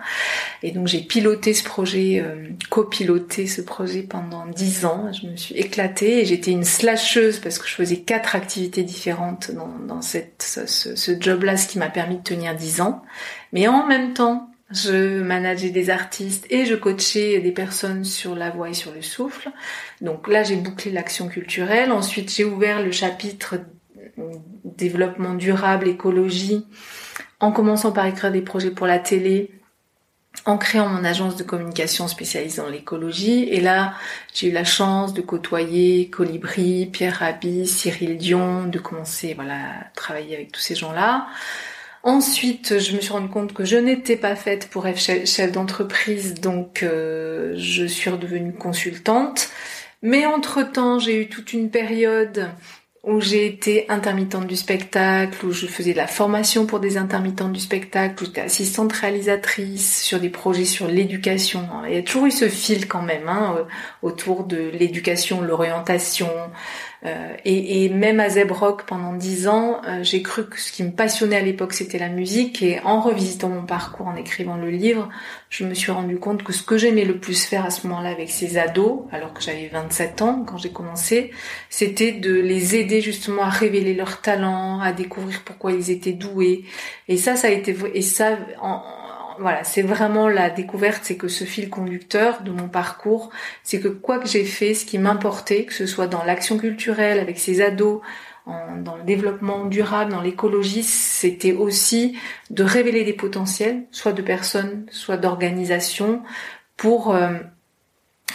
Et 0.61 0.71
donc 0.71 0.87
j'ai 0.87 0.99
piloté 0.99 1.53
ce 1.53 1.63
projet, 1.63 2.21
euh, 2.23 2.49
copiloté 2.69 3.47
ce 3.47 3.61
projet 3.61 4.03
pendant 4.03 4.45
10 4.45 4.85
ans. 4.85 5.11
Je 5.13 5.27
me 5.27 5.37
suis 5.37 5.55
éclatée 5.55 6.19
et 6.19 6.25
j'étais 6.25 6.51
une 6.51 6.65
slasheuse 6.65 7.39
parce 7.39 7.57
que 7.57 7.67
je 7.67 7.73
faisais 7.73 8.01
quatre 8.01 8.35
activités 8.35 8.83
différentes 8.83 9.51
dans, 9.51 9.71
dans 9.87 10.01
cette, 10.01 10.43
ce, 10.43 10.95
ce 10.95 11.11
job-là, 11.19 11.55
ce 11.55 11.67
qui 11.67 11.79
m'a 11.79 11.89
permis 11.89 12.17
de 12.17 12.23
tenir 12.23 12.53
10 12.55 12.81
ans. 12.81 13.03
Mais 13.53 13.67
en 13.67 13.87
même 13.87 14.13
temps, 14.13 14.49
je 14.71 15.21
manageais 15.21 15.69
des 15.69 15.89
artistes 15.89 16.45
et 16.49 16.65
je 16.65 16.75
coachais 16.75 17.39
des 17.39 17.51
personnes 17.51 18.03
sur 18.03 18.35
la 18.35 18.49
voix 18.49 18.69
et 18.69 18.73
sur 18.73 18.91
le 18.91 19.01
souffle. 19.01 19.51
Donc 20.01 20.27
là, 20.27 20.43
j'ai 20.43 20.55
bouclé 20.55 20.91
l'action 20.91 21.27
culturelle. 21.29 21.91
Ensuite, 21.91 22.33
j'ai 22.33 22.43
ouvert 22.43 22.81
le 22.81 22.91
chapitre 22.91 23.59
développement 24.63 25.33
durable, 25.33 25.87
écologie, 25.87 26.65
en 27.43 27.51
commençant 27.51 27.91
par 27.91 28.05
écrire 28.05 28.31
des 28.31 28.41
projets 28.41 28.71
pour 28.71 28.87
la 28.87 28.99
télé, 28.99 29.51
en 30.45 30.57
créant 30.57 30.87
mon 30.87 31.03
agence 31.03 31.35
de 31.35 31.43
communication 31.43 32.07
spécialisée 32.07 32.61
dans 32.61 32.69
l'écologie. 32.69 33.49
Et 33.49 33.59
là, 33.59 33.95
j'ai 34.33 34.47
eu 34.47 34.51
la 34.51 34.63
chance 34.63 35.13
de 35.13 35.19
côtoyer 35.19 36.09
Colibri, 36.09 36.85
Pierre 36.85 37.17
Rabhi, 37.17 37.67
Cyril 37.67 38.17
Dion, 38.17 38.63
de 38.67 38.79
commencer 38.79 39.33
voilà, 39.33 39.55
à 39.55 39.83
travailler 39.93 40.35
avec 40.35 40.53
tous 40.53 40.61
ces 40.61 40.73
gens-là. 40.73 41.27
Ensuite, 42.03 42.79
je 42.79 42.95
me 42.95 43.01
suis 43.01 43.11
rendu 43.11 43.27
compte 43.27 43.51
que 43.51 43.65
je 43.65 43.75
n'étais 43.75 44.15
pas 44.15 44.37
faite 44.37 44.69
pour 44.69 44.87
être 44.87 44.99
chef 44.99 45.51
d'entreprise, 45.51 46.35
donc 46.35 46.81
euh, 46.81 47.55
je 47.57 47.83
suis 47.83 48.09
redevenue 48.09 48.53
consultante. 48.53 49.49
Mais 50.01 50.25
entre-temps, 50.25 50.97
j'ai 50.97 51.21
eu 51.21 51.27
toute 51.27 51.51
une 51.51 51.69
période 51.69 52.47
où 53.03 53.19
j'ai 53.19 53.45
été 53.45 53.85
intermittente 53.89 54.47
du 54.47 54.55
spectacle, 54.55 55.45
où 55.45 55.51
je 55.51 55.67
faisais 55.67 55.91
de 55.91 55.97
la 55.97 56.07
formation 56.07 56.65
pour 56.65 56.79
des 56.79 56.95
intermittentes 56.95 57.51
du 57.51 57.59
spectacle, 57.59 58.23
où 58.23 58.25
j'étais 58.25 58.41
assistante 58.41 58.93
réalisatrice 58.93 60.01
sur 60.01 60.21
des 60.21 60.29
projets 60.29 60.63
sur 60.63 60.87
l'éducation. 60.87 61.67
Il 61.85 61.95
y 61.95 61.97
a 61.97 62.01
toujours 62.01 62.27
eu 62.27 62.31
ce 62.31 62.47
fil 62.47 62.87
quand 62.87 63.01
même 63.01 63.27
hein, 63.27 63.55
euh, 63.57 63.63
autour 64.01 64.45
de 64.45 64.69
l'éducation, 64.69 65.41
l'orientation, 65.41 66.29
euh, 67.05 67.35
et, 67.43 67.83
et, 67.83 67.89
même 67.89 68.21
à 68.21 68.29
Zebrock 68.29 68.83
pendant 68.85 69.13
dix 69.13 69.47
ans, 69.47 69.81
euh, 69.85 70.03
j'ai 70.03 70.21
cru 70.21 70.47
que 70.47 70.59
ce 70.59 70.71
qui 70.71 70.83
me 70.83 70.91
passionnait 70.91 71.35
à 71.35 71.41
l'époque 71.41 71.73
c'était 71.73 71.97
la 71.97 72.07
musique 72.07 72.61
et 72.61 72.79
en 72.85 73.01
revisitant 73.01 73.49
mon 73.49 73.65
parcours, 73.65 74.07
en 74.07 74.15
écrivant 74.15 74.55
le 74.55 74.69
livre, 74.69 75.09
je 75.49 75.65
me 75.65 75.73
suis 75.73 75.91
rendu 75.91 76.17
compte 76.17 76.43
que 76.43 76.53
ce 76.53 76.63
que 76.63 76.77
j'aimais 76.77 77.03
le 77.03 77.17
plus 77.17 77.43
faire 77.43 77.65
à 77.65 77.71
ce 77.71 77.85
moment-là 77.87 78.09
avec 78.09 78.29
ces 78.29 78.57
ados, 78.57 79.01
alors 79.11 79.33
que 79.33 79.41
j'avais 79.41 79.67
27 79.67 80.21
ans 80.21 80.45
quand 80.47 80.57
j'ai 80.57 80.71
commencé, 80.71 81.31
c'était 81.69 82.13
de 82.13 82.33
les 82.33 82.75
aider 82.75 83.01
justement 83.01 83.43
à 83.43 83.49
révéler 83.49 83.93
leurs 83.93 84.21
talents, 84.21 84.79
à 84.79 84.93
découvrir 84.93 85.41
pourquoi 85.43 85.73
ils 85.73 85.91
étaient 85.91 86.13
doués. 86.13 86.63
Et 87.09 87.17
ça, 87.17 87.35
ça 87.35 87.47
a 87.47 87.51
été 87.51 87.75
et 87.93 88.01
ça 88.01 88.37
en, 88.61 88.81
voilà, 89.39 89.63
c'est 89.63 89.81
vraiment 89.81 90.27
la 90.27 90.49
découverte, 90.49 91.01
c'est 91.03 91.17
que 91.17 91.27
ce 91.27 91.43
fil 91.43 91.69
conducteur 91.69 92.41
de 92.41 92.51
mon 92.51 92.67
parcours, 92.67 93.29
c'est 93.63 93.79
que 93.79 93.87
quoi 93.87 94.19
que 94.19 94.27
j'ai 94.27 94.45
fait, 94.45 94.73
ce 94.73 94.85
qui 94.85 94.97
m'importait, 94.97 95.65
que 95.65 95.73
ce 95.73 95.85
soit 95.85 96.07
dans 96.07 96.23
l'action 96.23 96.57
culturelle 96.57 97.19
avec 97.19 97.39
ces 97.39 97.61
ados, 97.61 98.01
dans 98.45 98.97
le 98.97 99.03
développement 99.03 99.65
durable, 99.65 100.11
dans 100.11 100.21
l'écologie, 100.21 100.83
c'était 100.83 101.53
aussi 101.53 102.17
de 102.49 102.63
révéler 102.63 103.05
des 103.05 103.13
potentiels, 103.13 103.83
soit 103.91 104.11
de 104.11 104.21
personnes, 104.21 104.85
soit 104.91 105.15
d'organisations, 105.15 106.23
pour 106.75 107.15
euh, 107.15 107.37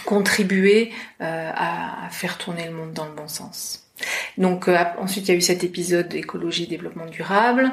contribuer 0.05 0.91
euh, 1.21 1.51
à 1.53 2.09
faire 2.09 2.37
tourner 2.37 2.65
le 2.65 2.71
monde 2.73 2.93
dans 2.93 3.05
le 3.05 3.13
bon 3.13 3.27
sens. 3.27 3.88
Donc 4.37 4.67
euh, 4.67 4.77
ensuite 4.97 5.27
il 5.27 5.31
y 5.31 5.33
a 5.33 5.37
eu 5.37 5.41
cet 5.41 5.63
épisode 5.63 6.13
écologie 6.13 6.67
développement 6.67 7.05
durable. 7.05 7.71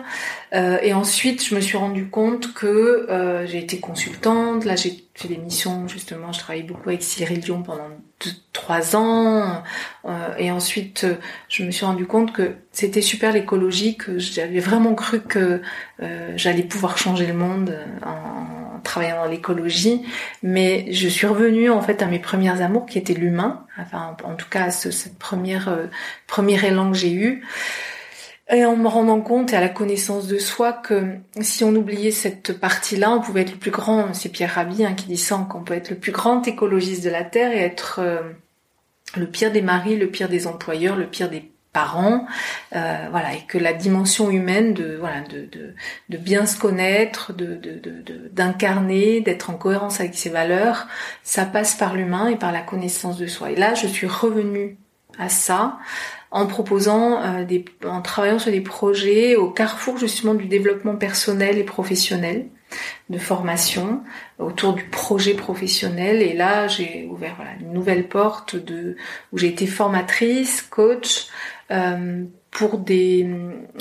Euh, 0.53 0.79
et 0.83 0.93
ensuite 0.93 1.45
je 1.45 1.55
me 1.55 1.61
suis 1.61 1.77
rendu 1.77 2.09
compte 2.09 2.55
que 2.55 3.07
euh, 3.11 3.47
j'ai 3.47 3.59
été 3.59 3.79
consultante. 3.79 4.65
Là 4.65 4.77
j'ai 4.77 5.05
fait 5.15 5.29
des 5.29 5.37
missions 5.37 5.89
justement. 5.89 6.33
Je 6.33 6.41
travaillais 6.41 6.65
beaucoup 6.65 6.89
avec 6.89 7.03
Cyril 7.03 7.41
Dion 7.41 7.63
pendant 7.63 7.89
trois 8.53 8.97
ans. 8.97 9.63
Et 10.39 10.51
ensuite 10.51 11.07
je 11.49 11.63
me 11.63 11.71
suis 11.71 11.85
rendu 11.85 12.07
compte 12.07 12.33
que 12.33 12.55
c'était 12.73 13.03
super 13.03 13.33
l'écologie 13.33 13.97
que 13.97 14.19
j'avais 14.19 14.61
vraiment 14.61 14.95
cru 14.95 15.21
que 15.21 15.61
j'allais 16.35 16.63
pouvoir 16.63 16.99
changer 16.99 17.27
le 17.27 17.35
monde 17.35 17.79
en 18.05 18.66
travaillant 18.87 19.17
dans 19.17 19.31
l'écologie, 19.31 20.03
mais 20.43 20.87
je 20.93 21.09
suis 21.09 21.27
revenue 21.27 21.71
en 21.71 21.83
fait 21.83 22.03
à 22.03 22.07
mes 22.07 22.19
premières 22.19 22.63
amours 22.63 22.87
qui 22.87 22.99
étaient 22.99 23.15
l'humain, 23.15 23.67
enfin 23.79 24.17
en 24.25 24.35
tout 24.35 24.49
cas 24.49 24.71
ce, 24.71 24.91
cette 24.91 25.19
première 25.19 25.69
euh, 25.69 25.87
premier 26.27 26.65
élan 26.65 26.93
que 26.93 26.97
j'ai 26.97 27.13
eu. 27.13 27.45
Et 28.49 28.65
en 28.65 28.77
me 28.77 28.87
rendant 28.87 29.21
compte 29.21 29.53
et 29.53 29.57
à 29.57 29.61
la 29.61 29.69
connaissance 29.69 30.29
de 30.29 30.39
soi 30.39 30.73
que 30.73 31.17
si 31.41 31.65
on 31.65 31.75
oubliait 31.75 32.13
cette 32.13 32.61
partie-là, 32.61 33.11
on 33.11 33.21
pouvait 33.21 33.43
être 33.43 33.51
le 33.51 33.59
plus 33.59 33.73
grand, 33.73 34.15
c'est 34.15 34.29
Pierre 34.29 34.55
Rabhi 34.55 34.85
hein, 34.85 34.95
qui 34.95 35.07
dit 35.07 35.17
ça, 35.17 35.45
qu'on 35.51 35.65
peut 35.65 35.75
être 35.75 35.91
le 35.91 35.97
plus 35.97 36.13
grand 36.13 36.47
écologiste 36.47 37.03
de 37.03 37.11
la 37.11 37.25
Terre 37.25 37.51
et 37.51 37.59
être 37.59 37.99
euh, 37.99 38.21
le 39.17 39.27
pire 39.27 39.51
des 39.51 39.63
maris, 39.63 39.97
le 39.97 40.07
pire 40.07 40.29
des 40.29 40.47
employeurs, 40.47 40.95
le 40.95 41.09
pire 41.09 41.29
des 41.29 41.51
parents, 41.77 42.27
euh, 42.75 43.07
voilà, 43.11 43.35
et 43.35 43.43
que 43.47 43.59
la 43.59 43.75
dimension 43.75 44.31
humaine 44.31 44.73
de 44.73 44.97
voilà 44.99 45.21
de, 45.21 45.41
de, 45.45 45.75
de 46.09 46.17
bien 46.17 46.47
se 46.47 46.59
connaître, 46.59 47.35
de 47.35 47.61
d'incarner, 48.33 49.21
d'être 49.21 49.51
en 49.51 49.59
cohérence 49.59 50.01
avec 50.01 50.15
ses 50.15 50.31
valeurs, 50.31 50.87
ça 51.23 51.45
passe 51.45 51.75
par 51.75 51.95
l'humain 51.95 52.29
et 52.29 52.37
par 52.37 52.51
la 52.51 52.63
connaissance 52.63 53.19
de 53.19 53.27
soi. 53.27 53.51
Et 53.51 53.57
là, 53.57 53.75
je 53.75 53.87
suis 53.87 54.07
revenue 54.07 54.79
à 55.19 55.29
ça 55.29 55.79
en 56.31 56.47
proposant 56.47 57.23
euh, 57.23 57.45
des, 57.45 57.65
en 57.85 58.01
travaillant 58.01 58.39
sur 58.39 58.53
des 58.53 58.63
projets 58.63 59.37
au 59.37 59.51
carrefour 59.51 59.99
justement 59.99 60.35
du 60.35 60.47
développement 60.47 60.97
personnel 60.97 61.59
et 61.59 61.65
professionnel 61.65 62.47
de 63.11 63.19
formation 63.19 64.03
autour 64.39 64.73
du 64.75 64.85
projet 64.85 65.35
professionnel 65.35 66.21
et 66.21 66.33
là 66.33 66.67
j'ai 66.67 67.07
ouvert 67.11 67.35
voilà 67.37 67.53
une 67.61 67.73
nouvelle 67.73 68.09
porte 68.09 68.57
de 68.57 68.97
où 69.33 69.39
j'ai 69.39 69.49
été 69.49 69.67
formatrice 69.67 70.63
coach 70.63 71.29
pour 72.57 72.79
des 72.79 73.29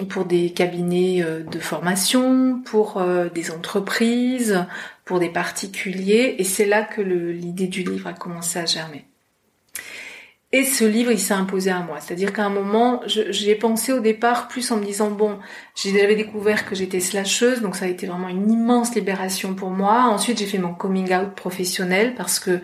pour 0.10 0.26
des 0.26 0.50
cabinets 0.50 1.24
euh, 1.24 1.43
de 1.43 1.60
formation, 1.60 2.62
pour 2.65 2.98
euh, 2.98 3.30
des 3.30 3.52
entreprises, 3.52 4.65
pour 5.06 5.19
des 5.19 5.30
particuliers, 5.30 6.36
et 6.39 6.43
c'est 6.43 6.65
là 6.65 6.84
que 6.84 7.02
l'idée 7.02 7.67
du 7.67 7.84
livre 7.84 8.08
a 8.08 8.13
commencé 8.13 8.60
à 8.60 8.65
germer. 8.65 9.06
Et 10.52 10.63
ce 10.63 10.84
livre, 10.84 11.12
il 11.12 11.19
s'est 11.19 11.34
imposé 11.34 11.69
à 11.69 11.80
moi. 11.80 12.00
C'est-à-dire 12.00 12.32
qu'à 12.32 12.45
un 12.45 12.50
moment, 12.50 13.02
j'y 13.08 13.50
ai 13.50 13.56
pensé 13.56 13.91
au 13.91 14.00
départ 14.00 14.48
plus 14.48 14.71
en 14.71 14.78
me 14.78 14.86
disant, 14.86 15.12
bon, 15.12 15.39
j'avais 15.76 16.15
découvert 16.15 16.65
que 16.65 16.76
j'étais 16.76 17.00
slasheuse, 17.00 17.62
donc 17.62 17.76
ça 17.76 17.86
a 17.86 17.88
été 17.88 18.08
vraiment 18.08 18.30
une 18.30 18.50
immense 18.50 18.93
libération 18.95 19.54
pour 19.54 19.69
moi. 19.69 20.04
Ensuite, 20.04 20.39
j'ai 20.39 20.45
fait 20.45 20.58
mon 20.58 20.74
coming 20.74 21.13
out 21.13 21.34
professionnel 21.36 22.13
parce 22.15 22.39
que 22.39 22.62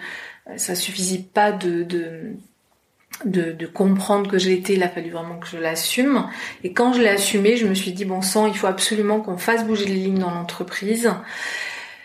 ça 0.57 0.75
suffisait 0.75 1.25
pas 1.33 1.51
de, 1.51 1.83
de 1.83 2.35
de, 3.25 3.51
de, 3.51 3.67
comprendre 3.67 4.29
que 4.29 4.37
j'ai 4.37 4.53
été, 4.53 4.73
il 4.73 4.83
a 4.83 4.89
fallu 4.89 5.11
vraiment 5.11 5.37
que 5.37 5.47
je 5.47 5.57
l'assume. 5.57 6.27
Et 6.63 6.73
quand 6.73 6.93
je 6.93 7.01
l'ai 7.01 7.09
assumé, 7.09 7.57
je 7.57 7.67
me 7.67 7.73
suis 7.73 7.91
dit, 7.91 8.05
bon 8.05 8.21
sang, 8.21 8.47
il 8.47 8.55
faut 8.55 8.67
absolument 8.67 9.21
qu'on 9.21 9.37
fasse 9.37 9.65
bouger 9.65 9.85
les 9.85 9.95
lignes 9.95 10.19
dans 10.19 10.31
l'entreprise. 10.31 11.11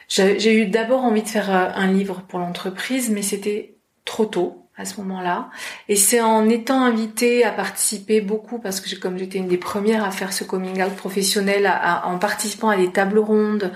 J'ai 0.08 0.54
eu 0.54 0.66
d'abord 0.66 1.04
envie 1.04 1.22
de 1.22 1.28
faire 1.28 1.50
euh, 1.50 1.68
un 1.74 1.88
livre 1.88 2.22
pour 2.28 2.38
l'entreprise, 2.38 3.10
mais 3.10 3.22
c'était 3.22 3.76
trop 4.04 4.24
tôt 4.24 4.66
à 4.76 4.84
ce 4.84 5.00
moment-là. 5.00 5.48
Et 5.88 5.96
c'est 5.96 6.20
en 6.20 6.48
étant 6.48 6.84
invitée 6.84 7.44
à 7.44 7.50
participer 7.50 8.20
beaucoup, 8.20 8.58
parce 8.58 8.80
que 8.80 8.94
comme 8.96 9.18
j'étais 9.18 9.38
une 9.38 9.48
des 9.48 9.56
premières 9.56 10.04
à 10.04 10.10
faire 10.10 10.32
ce 10.32 10.44
coming 10.44 10.82
out 10.82 10.94
professionnel, 10.94 11.70
en 12.04 12.18
participant 12.18 12.68
à 12.68 12.76
des 12.76 12.92
tables 12.92 13.18
rondes 13.18 13.72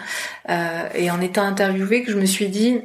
euh, 0.50 0.88
et 0.94 1.10
en 1.10 1.20
étant 1.20 1.42
interviewée, 1.42 2.02
que 2.02 2.12
je 2.12 2.18
me 2.18 2.26
suis 2.26 2.48
dit, 2.48 2.82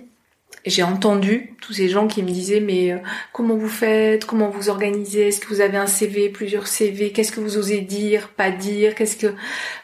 j'ai 0.65 0.83
entendu 0.83 1.53
tous 1.61 1.73
ces 1.73 1.89
gens 1.89 2.07
qui 2.07 2.23
me 2.23 2.29
disaient 2.29 2.59
mais 2.59 2.91
euh, 2.91 2.97
comment 3.31 3.55
vous 3.55 3.69
faites, 3.69 4.25
comment 4.25 4.49
vous 4.49 4.69
organisez, 4.69 5.27
est-ce 5.27 5.39
que 5.39 5.47
vous 5.47 5.61
avez 5.61 5.77
un 5.77 5.87
CV, 5.87 6.29
plusieurs 6.29 6.67
CV, 6.67 7.11
qu'est-ce 7.11 7.31
que 7.31 7.39
vous 7.39 7.57
osez 7.57 7.81
dire, 7.81 8.29
pas 8.29 8.51
dire, 8.51 8.95
qu'est-ce 8.95 9.17
que 9.17 9.33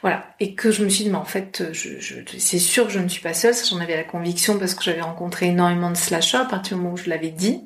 voilà. 0.02 0.26
Et 0.40 0.54
que 0.54 0.70
je 0.70 0.84
me 0.84 0.88
suis 0.88 1.04
dit 1.04 1.10
mais 1.10 1.16
en 1.16 1.24
fait 1.24 1.64
je, 1.72 2.00
je 2.00 2.16
c'est 2.38 2.58
sûr 2.58 2.86
que 2.86 2.92
je 2.92 2.98
ne 2.98 3.08
suis 3.08 3.22
pas 3.22 3.34
seule, 3.34 3.54
j'en 3.68 3.80
avais 3.80 3.96
la 3.96 4.04
conviction 4.04 4.58
parce 4.58 4.74
que 4.74 4.82
j'avais 4.82 5.02
rencontré 5.02 5.46
énormément 5.46 5.90
de 5.90 5.96
slashers 5.96 6.38
à 6.38 6.44
partir 6.44 6.76
du 6.76 6.82
moment 6.82 6.94
où 6.94 6.98
je 6.98 7.10
l'avais 7.10 7.30
dit. 7.30 7.64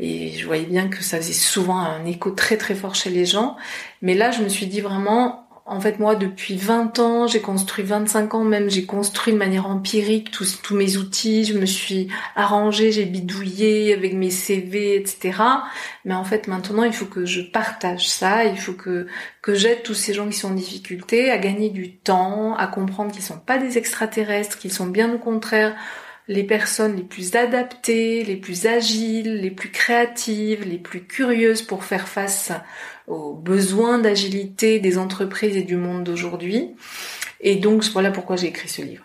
Et 0.00 0.32
je 0.32 0.46
voyais 0.46 0.66
bien 0.66 0.88
que 0.88 1.02
ça 1.02 1.18
faisait 1.18 1.32
souvent 1.32 1.78
un 1.78 2.04
écho 2.06 2.30
très 2.30 2.56
très 2.56 2.74
fort 2.74 2.94
chez 2.94 3.10
les 3.10 3.26
gens, 3.26 3.56
mais 4.02 4.14
là 4.14 4.30
je 4.30 4.42
me 4.42 4.48
suis 4.48 4.66
dit 4.66 4.80
vraiment 4.80 5.43
en 5.66 5.80
fait, 5.80 5.98
moi, 5.98 6.14
depuis 6.14 6.58
20 6.58 6.98
ans, 6.98 7.26
j'ai 7.26 7.40
construit 7.40 7.84
25 7.84 8.34
ans 8.34 8.44
même, 8.44 8.68
j'ai 8.68 8.84
construit 8.84 9.32
de 9.32 9.38
manière 9.38 9.66
empirique 9.66 10.30
tous, 10.30 10.60
mes 10.72 10.98
outils, 10.98 11.46
je 11.46 11.58
me 11.58 11.64
suis 11.64 12.08
arrangée, 12.36 12.92
j'ai 12.92 13.06
bidouillé 13.06 13.94
avec 13.94 14.12
mes 14.12 14.28
CV, 14.28 14.96
etc. 14.96 15.38
Mais 16.04 16.12
en 16.12 16.24
fait, 16.24 16.48
maintenant, 16.48 16.84
il 16.84 16.92
faut 16.92 17.06
que 17.06 17.24
je 17.24 17.40
partage 17.40 18.06
ça, 18.10 18.44
il 18.44 18.58
faut 18.58 18.74
que, 18.74 19.06
que 19.40 19.54
j'aide 19.54 19.82
tous 19.82 19.94
ces 19.94 20.12
gens 20.12 20.28
qui 20.28 20.36
sont 20.36 20.48
en 20.48 20.54
difficulté 20.54 21.30
à 21.30 21.38
gagner 21.38 21.70
du 21.70 21.96
temps, 21.96 22.54
à 22.56 22.66
comprendre 22.66 23.10
qu'ils 23.10 23.22
sont 23.22 23.38
pas 23.38 23.56
des 23.56 23.78
extraterrestres, 23.78 24.58
qu'ils 24.58 24.72
sont 24.72 24.86
bien 24.86 25.14
au 25.14 25.18
contraire 25.18 25.74
les 26.26 26.44
personnes 26.44 26.96
les 26.96 27.02
plus 27.02 27.34
adaptées, 27.36 28.24
les 28.24 28.36
plus 28.36 28.66
agiles, 28.66 29.40
les 29.40 29.50
plus 29.50 29.70
créatives, 29.70 30.64
les 30.64 30.78
plus 30.78 31.04
curieuses 31.04 31.62
pour 31.62 31.84
faire 31.84 32.08
face 32.08 32.52
aux 33.06 33.34
besoins 33.34 33.98
d'agilité 33.98 34.80
des 34.80 34.96
entreprises 34.96 35.56
et 35.56 35.62
du 35.62 35.76
monde 35.76 36.04
d'aujourd'hui. 36.04 36.74
Et 37.40 37.56
donc 37.56 37.84
voilà 37.92 38.10
pourquoi 38.10 38.36
j'ai 38.36 38.46
écrit 38.46 38.68
ce 38.68 38.82
livre. 38.82 39.04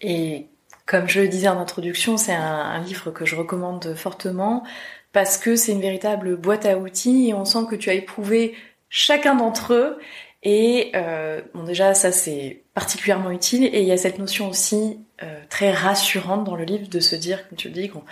Et 0.00 0.46
comme 0.86 1.08
je 1.08 1.20
le 1.20 1.28
disais 1.28 1.48
en 1.48 1.60
introduction, 1.60 2.16
c'est 2.16 2.34
un, 2.34 2.80
livre 2.80 3.12
que 3.12 3.24
je 3.24 3.36
recommande 3.36 3.94
fortement 3.94 4.64
parce 5.12 5.38
que 5.38 5.54
c'est 5.54 5.72
une 5.72 5.80
véritable 5.80 6.36
boîte 6.36 6.66
à 6.66 6.76
outils 6.76 7.28
et 7.28 7.34
on 7.34 7.44
sent 7.44 7.66
que 7.70 7.76
tu 7.76 7.90
as 7.90 7.94
éprouvé 7.94 8.54
chacun 8.88 9.36
d'entre 9.36 9.74
eux. 9.74 9.98
Et 10.42 10.90
euh, 10.96 11.40
bon 11.54 11.62
déjà 11.62 11.94
ça 11.94 12.10
c'est 12.10 12.62
particulièrement 12.74 13.30
utile 13.30 13.64
et 13.64 13.80
il 13.80 13.86
y 13.86 13.92
a 13.92 13.96
cette 13.96 14.18
notion 14.18 14.48
aussi 14.48 14.98
euh, 15.22 15.40
très 15.48 15.70
rassurante 15.70 16.44
dans 16.44 16.56
le 16.56 16.64
livre 16.64 16.88
de 16.88 17.00
se 17.00 17.14
dire, 17.14 17.48
comme 17.48 17.56
tu 17.56 17.68
le 17.68 17.74
dis, 17.74 17.88
qu'on 17.88 18.02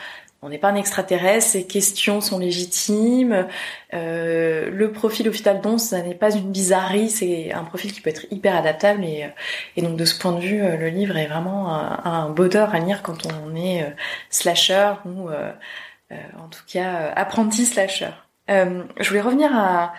on 0.42 0.48
n'est 0.48 0.58
pas 0.58 0.68
un 0.68 0.76
extraterrestre, 0.76 1.50
ces 1.50 1.66
questions 1.66 2.22
sont 2.22 2.38
légitimes. 2.38 3.46
Euh, 3.92 4.70
le 4.70 4.92
profil 4.92 5.28
au 5.28 5.32
final 5.32 5.60
ça 5.78 6.00
n'est 6.00 6.14
pas 6.14 6.34
une 6.34 6.50
bizarrerie, 6.50 7.10
c'est 7.10 7.52
un 7.52 7.64
profil 7.64 7.92
qui 7.92 8.00
peut 8.00 8.08
être 8.08 8.24
hyper 8.30 8.56
adaptable 8.56 9.04
et, 9.04 9.28
et 9.76 9.82
donc 9.82 9.96
de 9.96 10.04
ce 10.06 10.18
point 10.18 10.32
de 10.32 10.40
vue, 10.40 10.60
le 10.60 10.88
livre 10.88 11.18
est 11.18 11.26
vraiment 11.26 11.74
un, 11.74 12.00
un 12.04 12.30
bonheur 12.30 12.74
à 12.74 12.78
lire 12.78 13.02
quand 13.02 13.26
on 13.26 13.54
est 13.54 13.84
slasher 14.30 14.92
ou 15.04 15.28
en 15.28 16.48
tout 16.50 16.62
cas 16.66 17.12
apprenti 17.14 17.66
slasher. 17.66 18.12
je 18.48 19.08
voulais 19.08 19.20
revenir 19.20 19.54
à, 19.54 19.92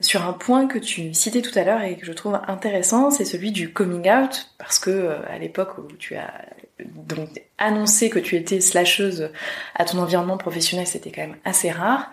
sur 0.00 0.26
un 0.26 0.32
point 0.32 0.66
que 0.66 0.78
tu 0.78 1.14
citais 1.14 1.40
tout 1.40 1.58
à 1.58 1.64
l'heure 1.64 1.82
et 1.82 1.96
que 1.96 2.04
je 2.04 2.12
trouve 2.12 2.38
intéressant, 2.46 3.10
c'est 3.10 3.24
celui 3.24 3.50
du 3.50 3.72
coming 3.72 4.10
out, 4.10 4.50
parce 4.58 4.78
que 4.78 4.90
euh, 4.90 5.18
à 5.28 5.38
l'époque 5.38 5.78
où 5.78 5.90
tu 5.98 6.16
as 6.16 6.44
donc 6.84 7.30
annoncé 7.56 8.10
que 8.10 8.18
tu 8.18 8.36
étais 8.36 8.60
slasheuse 8.60 9.30
à 9.74 9.84
ton 9.86 9.98
environnement 9.98 10.36
professionnel, 10.36 10.86
c'était 10.86 11.10
quand 11.10 11.22
même 11.22 11.36
assez 11.44 11.70
rare. 11.70 12.10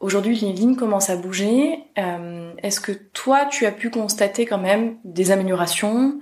Aujourd'hui, 0.00 0.36
lignes 0.36 0.76
commencent 0.76 1.08
à 1.08 1.16
bouger. 1.16 1.78
Euh, 1.96 2.52
est-ce 2.62 2.80
que 2.80 2.92
toi, 2.92 3.46
tu 3.46 3.64
as 3.64 3.72
pu 3.72 3.88
constater 3.88 4.44
quand 4.44 4.58
même 4.58 4.96
des 5.04 5.30
améliorations, 5.30 6.20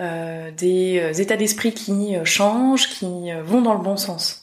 euh, 0.00 0.50
des 0.50 1.20
états 1.20 1.36
d'esprit 1.36 1.72
qui 1.72 2.16
changent, 2.24 2.88
qui 2.88 3.30
vont 3.44 3.62
dans 3.62 3.74
le 3.74 3.82
bon 3.82 3.96
sens? 3.96 4.41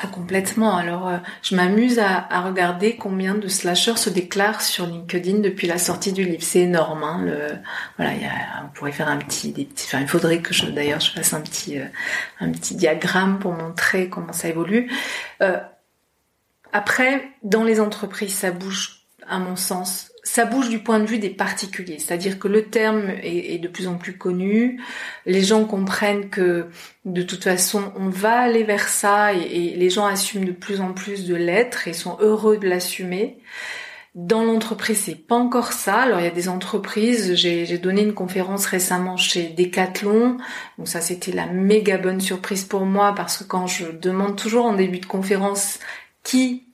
Ah, 0.00 0.08
complètement. 0.08 0.76
Alors, 0.76 1.08
euh, 1.08 1.18
je 1.42 1.54
m'amuse 1.54 2.00
à, 2.00 2.40
regarder 2.40 2.96
combien 2.96 3.34
de 3.34 3.46
slashers 3.46 3.96
se 3.96 4.10
déclarent 4.10 4.60
sur 4.60 4.86
LinkedIn 4.86 5.38
depuis 5.38 5.68
la 5.68 5.78
sortie 5.78 6.12
du 6.12 6.24
livre. 6.24 6.42
C'est 6.42 6.60
énorme. 6.60 7.04
Hein, 7.04 7.24
voilà, 7.96 8.12
on 8.64 8.68
pourrait 8.74 8.92
faire 8.92 9.08
un 9.08 9.18
petit, 9.18 9.52
des 9.52 9.64
petits. 9.64 9.86
Enfin, 9.86 10.00
il 10.00 10.08
faudrait 10.08 10.40
que 10.40 10.52
je, 10.52 10.66
d'ailleurs, 10.66 11.00
je 11.00 11.12
fasse 11.12 11.32
un 11.32 11.40
petit, 11.40 11.78
euh, 11.78 11.84
un 12.40 12.50
petit 12.50 12.74
diagramme 12.74 13.38
pour 13.38 13.52
montrer 13.52 14.08
comment 14.08 14.32
ça 14.32 14.48
évolue. 14.48 14.90
Euh, 15.42 15.58
après, 16.72 17.28
dans 17.44 17.62
les 17.62 17.80
entreprises, 17.80 18.34
ça 18.34 18.50
bouge, 18.50 19.06
à 19.28 19.38
mon 19.38 19.54
sens, 19.54 20.10
ça 20.24 20.46
bouge 20.46 20.70
du 20.70 20.78
point 20.78 21.00
de 21.00 21.06
vue 21.06 21.18
des 21.18 21.30
particuliers, 21.30 21.98
c'est-à-dire 21.98 22.38
que 22.38 22.48
le 22.48 22.64
terme 22.64 23.10
est, 23.22 23.58
de 23.58 23.68
plus 23.68 23.86
en 23.86 23.96
plus 23.96 24.16
connu, 24.16 24.80
les 25.26 25.42
gens 25.42 25.66
comprennent 25.66 26.30
que 26.30 26.66
de 27.04 27.22
toute 27.22 27.44
façon 27.44 27.92
on 27.96 28.08
va 28.08 28.40
aller 28.40 28.64
vers 28.64 28.88
ça 28.88 29.34
et, 29.34 29.74
les 29.76 29.90
gens 29.90 30.06
assument 30.06 30.46
de 30.46 30.52
plus 30.52 30.80
en 30.80 30.94
plus 30.94 31.26
de 31.26 31.34
l'être 31.34 31.88
et 31.88 31.92
sont 31.92 32.16
heureux 32.20 32.56
de 32.56 32.66
l'assumer. 32.66 33.38
Dans 34.14 34.44
l'entreprise, 34.44 35.02
c'est 35.04 35.26
pas 35.26 35.34
encore 35.34 35.72
ça. 35.72 36.02
Alors 36.02 36.20
il 36.20 36.24
y 36.24 36.28
a 36.28 36.30
des 36.30 36.48
entreprises. 36.48 37.34
J'ai 37.34 37.78
donné 37.78 38.02
une 38.02 38.14
conférence 38.14 38.64
récemment 38.64 39.16
chez 39.16 39.48
Decathlon. 39.48 40.38
Donc 40.78 40.86
ça, 40.86 41.00
c'était 41.00 41.32
la 41.32 41.46
méga 41.46 41.98
bonne 41.98 42.20
surprise 42.20 42.64
pour 42.64 42.86
moi 42.86 43.12
parce 43.16 43.38
que 43.38 43.44
quand 43.44 43.66
je 43.66 43.86
demande 43.86 44.36
toujours 44.36 44.66
en 44.66 44.74
début 44.74 45.00
de 45.00 45.06
conférence 45.06 45.80
qui 46.22 46.68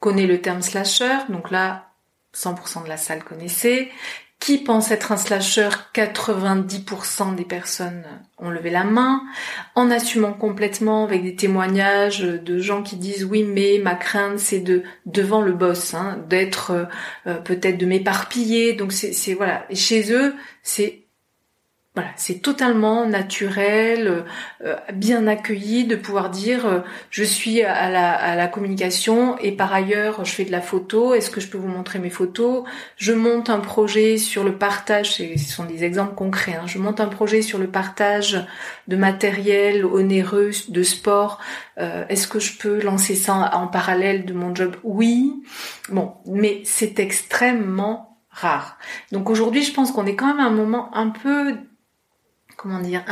connaît 0.00 0.26
le 0.26 0.42
terme 0.42 0.60
slasher, 0.60 1.16
donc 1.30 1.50
là 1.50 1.91
100% 2.34 2.84
de 2.84 2.88
la 2.88 2.96
salle 2.96 3.24
connaissait. 3.24 3.90
Qui 4.42 4.58
pense 4.58 4.90
être 4.90 5.12
un 5.12 5.16
slasher? 5.16 5.68
90% 5.94 7.36
des 7.36 7.44
personnes 7.44 8.02
ont 8.38 8.50
levé 8.50 8.70
la 8.70 8.82
main, 8.82 9.22
en 9.76 9.88
assumant 9.88 10.32
complètement 10.32 11.04
avec 11.04 11.22
des 11.22 11.36
témoignages 11.36 12.22
de 12.22 12.58
gens 12.58 12.82
qui 12.82 12.96
disent 12.96 13.24
oui 13.24 13.44
mais 13.44 13.78
ma 13.80 13.94
crainte 13.94 14.40
c'est 14.40 14.58
de 14.58 14.82
devant 15.06 15.42
le 15.42 15.52
boss, 15.52 15.94
hein, 15.94 16.18
d'être 16.28 16.88
euh, 17.28 17.34
peut-être 17.34 17.78
de 17.78 17.86
m'éparpiller. 17.86 18.72
Donc 18.72 18.92
c'est 18.92 19.34
voilà. 19.34 19.64
Et 19.70 19.76
chez 19.76 20.12
eux 20.12 20.34
c'est 20.64 21.01
voilà, 21.94 22.08
c'est 22.16 22.40
totalement 22.40 23.06
naturel, 23.06 24.24
euh, 24.64 24.76
bien 24.94 25.26
accueilli 25.26 25.84
de 25.84 25.94
pouvoir 25.94 26.30
dire 26.30 26.64
euh, 26.64 26.80
je 27.10 27.22
suis 27.22 27.60
à 27.60 27.90
la, 27.90 28.14
à 28.14 28.34
la 28.34 28.46
communication 28.46 29.36
et 29.38 29.52
par 29.52 29.74
ailleurs 29.74 30.24
je 30.24 30.32
fais 30.32 30.46
de 30.46 30.52
la 30.52 30.62
photo. 30.62 31.12
Est-ce 31.12 31.28
que 31.30 31.38
je 31.42 31.48
peux 31.48 31.58
vous 31.58 31.68
montrer 31.68 31.98
mes 31.98 32.08
photos? 32.08 32.64
Je 32.96 33.12
monte 33.12 33.50
un 33.50 33.60
projet 33.60 34.16
sur 34.16 34.42
le 34.42 34.56
partage. 34.56 35.12
Ce 35.12 35.36
sont 35.36 35.64
des 35.64 35.84
exemples 35.84 36.14
concrets. 36.14 36.54
Hein, 36.54 36.66
je 36.66 36.78
monte 36.78 36.98
un 36.98 37.08
projet 37.08 37.42
sur 37.42 37.58
le 37.58 37.66
partage 37.66 38.42
de 38.88 38.96
matériel 38.96 39.84
onéreux 39.84 40.52
de 40.68 40.82
sport. 40.82 41.40
Euh, 41.76 42.06
est-ce 42.08 42.26
que 42.26 42.40
je 42.40 42.56
peux 42.56 42.80
lancer 42.80 43.14
ça 43.14 43.50
en 43.54 43.66
parallèle 43.66 44.24
de 44.24 44.32
mon 44.32 44.54
job? 44.54 44.76
Oui. 44.82 45.42
Bon, 45.90 46.14
mais 46.24 46.62
c'est 46.64 46.98
extrêmement 47.00 48.18
rare. 48.30 48.78
Donc 49.10 49.28
aujourd'hui, 49.28 49.62
je 49.62 49.74
pense 49.74 49.92
qu'on 49.92 50.06
est 50.06 50.16
quand 50.16 50.28
même 50.28 50.40
à 50.40 50.48
un 50.48 50.50
moment 50.50 50.88
un 50.96 51.10
peu 51.10 51.54
comment 52.62 52.80
dire, 52.80 53.02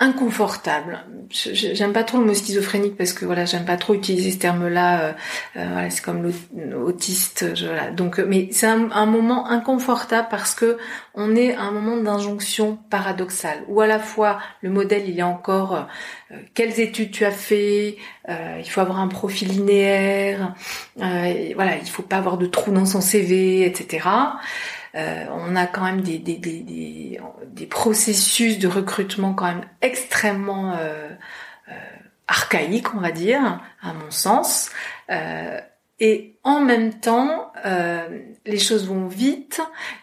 inconfortable. 0.00 1.00
J'aime 1.28 1.92
pas 1.92 2.04
trop 2.04 2.18
le 2.18 2.24
mot 2.24 2.32
schizophrénique 2.32 2.96
parce 2.96 3.12
que 3.12 3.26
voilà, 3.26 3.44
j'aime 3.44 3.66
pas 3.66 3.76
trop 3.76 3.92
utiliser 3.92 4.30
ce 4.30 4.38
terme-là. 4.38 5.00
Euh, 5.00 5.12
euh, 5.56 5.68
voilà, 5.72 5.90
c'est 5.90 6.02
comme 6.02 6.32
l'autiste. 6.56 7.44
Voilà. 7.62 7.90
Donc, 7.90 8.18
mais 8.18 8.48
c'est 8.50 8.66
un, 8.66 9.06
moment 9.06 9.48
inconfortable 9.48 10.28
parce 10.30 10.54
que 10.54 10.78
on 11.14 11.36
est 11.36 11.54
à 11.54 11.62
un 11.62 11.70
moment 11.70 11.98
d'injonction 11.98 12.78
paradoxale 12.88 13.58
où 13.68 13.80
à 13.82 13.86
la 13.86 13.98
fois 13.98 14.38
le 14.62 14.70
modèle 14.70 15.08
il 15.08 15.18
est 15.18 15.24
encore 15.24 15.74
euh, 15.74 16.36
quelles 16.54 16.80
études 16.80 17.10
tu 17.10 17.24
as 17.24 17.30
fait, 17.30 17.96
il 18.28 18.70
faut 18.70 18.80
avoir 18.80 19.00
un 19.00 19.08
profil 19.08 19.48
linéaire, 19.48 20.54
voilà, 20.96 21.76
il 21.76 21.88
faut 21.88 22.02
pas 22.02 22.16
avoir 22.16 22.38
de 22.38 22.46
trous 22.46 22.70
dans 22.70 22.86
son 22.86 23.00
CV, 23.00 23.66
etc. 23.66 24.06
Euh, 24.94 25.26
on 25.30 25.54
a 25.56 25.66
quand 25.66 25.84
même 25.84 26.00
des, 26.00 26.18
des, 26.18 26.36
des, 26.36 27.20
des, 27.46 27.66
processus 27.66 28.58
de 28.58 28.66
recrutement 28.66 29.34
quand 29.34 29.46
même 29.46 29.64
extrêmement 29.82 30.72
euh, 30.72 31.08
euh, 31.68 31.72
archaïques, 32.26 32.94
on 32.94 33.00
va 33.00 33.12
dire, 33.12 33.60
à 33.82 33.92
mon 33.92 34.10
sens. 34.10 34.70
Et 36.00 36.36
en 36.42 36.60
même 36.60 36.98
temps, 37.00 37.52
les 38.46 38.58
choses 38.58 38.86
vont 38.86 39.06
vite 39.06 39.60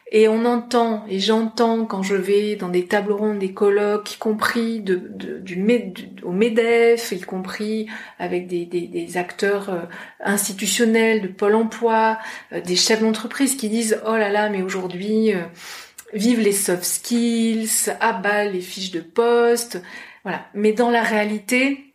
et 0.09 0.29
on 0.29 0.45
entend, 0.45 1.05
et 1.09 1.19
j'entends 1.19 1.85
quand 1.85 2.01
je 2.01 2.15
vais 2.15 2.55
dans 2.55 2.69
des 2.69 2.85
tables 2.85 3.11
rondes, 3.11 3.39
des 3.39 3.53
colloques, 3.53 4.13
y 4.13 4.17
compris 4.17 4.79
de, 4.79 4.95
du, 4.95 5.61
au 6.23 6.31
MEDEF, 6.31 7.11
y 7.11 7.19
compris 7.19 7.87
avec 8.17 8.47
des, 8.47 8.65
des, 8.65 9.17
acteurs 9.17 9.69
euh, 9.69 9.81
institutionnels 10.21 11.21
de 11.21 11.27
Pôle 11.27 11.55
emploi, 11.55 12.19
euh, 12.53 12.61
des 12.61 12.77
chefs 12.77 13.01
d'entreprise 13.01 13.57
qui 13.57 13.67
disent 13.67 13.99
«Oh 14.07 14.15
là 14.15 14.29
là, 14.29 14.49
mais 14.49 14.61
aujourd'hui, 14.61 15.33
euh, 15.33 15.41
vive 16.13 16.39
les 16.39 16.53
soft 16.53 16.85
skills, 16.85 17.91
abat 17.99 18.45
les 18.45 18.61
fiches 18.61 18.91
de 18.91 19.01
poste». 19.01 19.81
Voilà. 20.23 20.45
Mais 20.53 20.71
dans 20.71 20.89
la 20.89 21.03
réalité, 21.03 21.93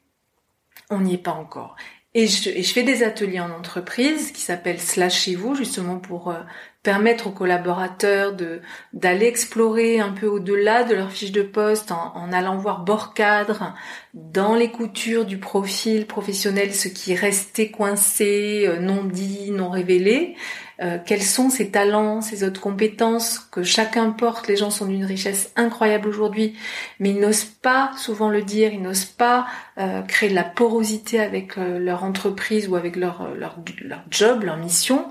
on 0.91 1.01
n'y 1.01 1.15
est 1.15 1.19
pas 1.19 1.33
encore. 1.33 1.77
Et 2.15 2.27
je, 2.27 2.73
fais 2.73 2.83
des 2.83 3.03
ateliers 3.03 3.41
en 3.41 3.51
entreprise 3.51 4.33
qui 4.33 4.43
s'appellent 4.43 4.81
Slash 4.81 5.23
chez 5.23 5.35
vous, 5.35 5.55
justement 5.55 5.99
pour 5.99 6.35
permettre 6.83 7.29
aux 7.29 7.33
collaborateurs 7.33 8.33
de 8.33 8.61
d'aller 8.93 9.27
explorer 9.27 10.01
un 10.01 10.11
peu 10.11 10.27
au-delà 10.27 10.83
de 10.83 10.95
leur 10.95 11.13
fiche 11.13 11.31
de 11.31 11.43
poste 11.43 11.93
en, 11.93 12.33
allant 12.33 12.57
voir 12.57 12.85
bord 12.85 13.15
cadre 13.15 13.75
dans 14.15 14.55
les 14.55 14.71
coutures 14.71 15.25
du 15.25 15.39
profil 15.39 16.07
professionnel 16.07 16.75
ce 16.75 16.89
qui 16.89 17.15
restait 17.15 17.71
coincé, 17.71 18.65
euh, 18.67 18.81
non 18.81 19.05
dit, 19.05 19.51
non 19.53 19.71
révélé, 19.71 20.37
euh, 20.81 20.99
quels 21.05 21.23
sont 21.23 21.51
ses 21.51 21.71
talents, 21.71 22.21
ses 22.21 22.43
autres 22.43 22.61
compétences 22.61 23.39
que 23.39 23.63
chacun 23.63 24.11
porte? 24.11 24.49
Les 24.49 24.57
gens 24.57 24.71
sont 24.71 24.87
d'une 24.87 25.05
richesse 25.05 25.53
incroyable 25.55 26.09
aujourd'hui, 26.09 26.57
mais 26.99 27.11
ils 27.11 27.21
n'osent 27.21 27.45
pas 27.45 27.93
souvent 27.97 28.29
le 28.29 28.43
dire, 28.43 28.73
ils 28.73 28.83
n'osent 28.83 29.05
pas 29.05 29.47
euh, 29.79 30.03
créer 30.03 30.31
de 30.31 30.35
la 30.35 30.45
porosité 30.45 31.21
avec 31.21 31.57
leur 31.57 32.03
entreprise 32.03 32.69
ou 32.69 32.75
avec 32.75 32.97
leur, 32.97 33.29
leur, 33.37 33.59
leur 33.81 34.03
job, 34.11 34.43
leur 34.43 34.57
mission, 34.57 35.09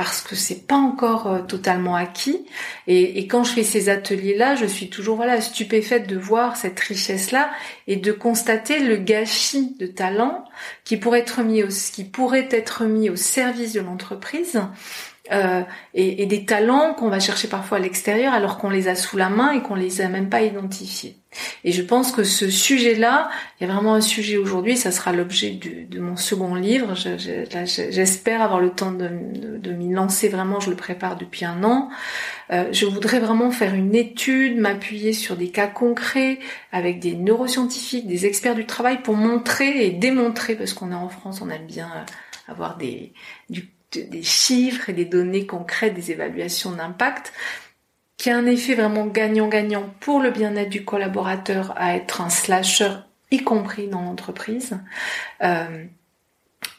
parce 0.00 0.22
que 0.22 0.34
c'est 0.34 0.66
pas 0.66 0.78
encore 0.78 1.26
euh, 1.26 1.42
totalement 1.42 1.94
acquis. 1.94 2.46
Et, 2.86 3.26
quand 3.26 3.44
je 3.44 3.52
fais 3.52 3.62
ces 3.62 3.90
ateliers-là, 3.90 4.54
je 4.54 4.64
suis 4.64 4.88
toujours 4.88 5.16
voilà 5.16 5.42
stupéfaite 5.42 6.06
de 6.06 6.16
voir 6.16 6.56
cette 6.56 6.80
richesse-là 6.80 7.50
et 7.86 7.96
de 7.96 8.10
constater 8.10 8.78
le 8.80 8.96
gâchis 8.96 9.76
de 9.78 9.86
talent 9.86 10.46
qui 10.84 10.96
pourrait 10.96 11.26
qui 11.92 12.04
pourrait 12.04 12.48
être 12.50 12.84
mis 12.84 13.10
au 13.10 13.16
service 13.16 13.74
de 13.74 13.80
l'entreprise. 13.80 14.62
Euh, 15.32 15.62
et, 15.94 16.26
des 16.26 16.44
talents 16.44 16.94
qu'on 16.94 17.08
va 17.08 17.20
chercher 17.20 17.48
parfois 17.48 17.78
à 17.78 17.80
l'extérieur 17.80 18.32
alors 18.32 18.58
qu'on 18.58 18.70
les 18.70 18.88
a 18.88 18.94
sous 18.94 19.16
la 19.16 19.28
main 19.28 19.52
et 19.52 19.62
qu'on 19.62 19.74
les 19.74 20.00
a 20.00 20.08
même 20.08 20.28
pas 20.28 20.42
identifiés. 20.42 21.16
Et 21.62 21.70
je 21.70 21.82
pense 21.82 22.10
que 22.10 22.24
ce 22.24 22.50
sujet-là, 22.50 23.30
il 23.60 23.66
y 23.66 23.70
a 23.70 23.72
vraiment 23.72 23.94
un 23.94 24.00
sujet 24.00 24.36
aujourd'hui, 24.36 24.76
ça 24.76 24.90
sera 24.90 25.12
l'objet 25.12 25.50
de, 25.50 26.00
mon 26.00 26.16
second 26.16 26.56
livre. 26.56 26.94
J'espère 26.96 28.42
avoir 28.42 28.58
le 28.58 28.70
temps 28.70 28.90
de, 28.90 29.70
m'y 29.70 29.92
lancer 29.92 30.28
vraiment, 30.28 30.58
je 30.58 30.70
le 30.70 30.76
prépare 30.76 31.16
depuis 31.16 31.44
un 31.44 31.62
an. 31.62 31.88
Euh, 32.50 32.64
je 32.72 32.86
voudrais 32.86 33.20
vraiment 33.20 33.52
faire 33.52 33.74
une 33.74 33.94
étude, 33.94 34.58
m'appuyer 34.58 35.12
sur 35.12 35.36
des 35.36 35.50
cas 35.50 35.68
concrets 35.68 36.40
avec 36.72 36.98
des 36.98 37.14
neuroscientifiques, 37.14 38.08
des 38.08 38.26
experts 38.26 38.56
du 38.56 38.66
travail 38.66 39.02
pour 39.02 39.14
montrer 39.14 39.86
et 39.86 39.90
démontrer, 39.90 40.56
parce 40.56 40.72
qu'on 40.72 40.90
est 40.90 40.96
en 40.96 41.08
France, 41.08 41.40
on 41.40 41.50
aime 41.50 41.66
bien 41.66 41.86
euh, 41.94 42.52
avoir 42.52 42.76
des, 42.76 43.12
des 43.92 44.22
chiffres 44.22 44.90
et 44.90 44.92
des 44.92 45.04
données 45.04 45.46
concrètes, 45.46 45.94
des 45.94 46.10
évaluations 46.10 46.72
d'impact, 46.72 47.32
qui 48.16 48.30
a 48.30 48.36
un 48.36 48.46
effet 48.46 48.74
vraiment 48.74 49.06
gagnant-gagnant 49.06 49.94
pour 50.00 50.20
le 50.20 50.30
bien-être 50.30 50.68
du 50.68 50.84
collaborateur 50.84 51.72
à 51.76 51.96
être 51.96 52.20
un 52.20 52.28
slasher, 52.28 52.92
y 53.30 53.42
compris 53.42 53.88
dans 53.88 54.02
l'entreprise. 54.02 54.78
Euh, 55.42 55.86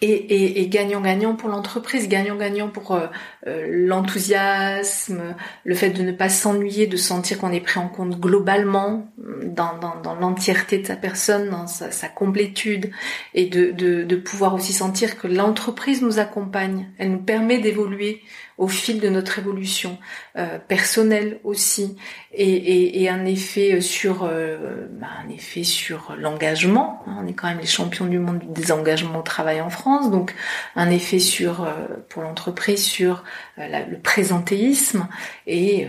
et, 0.04 0.68
gagnant-gagnant 0.68 1.36
pour 1.36 1.50
l'entreprise, 1.50 2.08
gagnant-gagnant 2.08 2.70
pour 2.70 2.94
euh, 2.94 3.08
euh, 3.48 3.68
l'enthousiasme, 3.70 5.36
le 5.64 5.76
fait 5.76 5.92
de 5.92 6.02
ne 6.02 6.12
pas 6.12 6.30
s'ennuyer, 6.30 6.88
de 6.88 6.98
sentir 6.98 7.38
qu'on 7.38 7.52
est 7.52 7.62
pris 7.62 7.80
en 7.80 7.88
compte 7.88 8.20
globalement 8.20 9.12
dans, 9.44 9.78
dans, 9.78 10.16
l'entièreté 10.16 10.80
de 10.80 10.88
sa 10.88 10.96
personne, 10.96 11.50
dans 11.50 11.68
sa, 11.68 12.08
complétude, 12.08 12.92
et 13.34 13.46
de, 13.46 13.72
de, 13.72 14.04
de 14.04 14.16
pouvoir 14.16 14.56
aussi 14.56 14.74
sentir 14.74 15.20
que 15.20 15.28
l'entreprise 15.28 16.02
nous 16.02 16.20
accompagne, 16.20 16.88
elle 16.98 17.12
nous 17.12 17.24
permet 17.24 17.60
d'évoluer 17.60 18.22
au 18.62 18.68
fil 18.68 19.00
de 19.00 19.10
notre 19.10 19.40
évolution 19.40 19.98
euh, 20.38 20.60
personnelle 20.60 21.40
aussi 21.44 21.98
et, 22.32 23.02
et, 23.02 23.10
un 23.10 23.26
effet 23.26 23.82
sur 23.82 24.24
euh, 24.24 24.88
bah, 24.92 25.08
un 25.26 25.30
effet 25.30 25.64
sur 25.64 26.16
l'engagement 26.16 27.02
hein. 27.08 27.18
on 27.20 27.28
est 27.28 27.34
quand 27.34 27.48
même 27.48 27.60
les 27.60 27.66
champions 27.66 28.06
du 28.06 28.20
monde 28.20 28.40
des 28.54 28.72
engagements 28.72 29.20
au 29.20 29.24
travail 29.24 29.62
en 29.62 29.72
France 29.72 30.12
donc 30.12 30.36
un 30.76 30.92
effet 30.92 31.18
sur 31.18 31.64
euh, 31.64 31.72
pour 32.08 32.22
l'entreprise 32.22 32.84
sur 32.84 33.24
le 33.68 33.98
présentéisme 33.98 35.08
et 35.48 35.88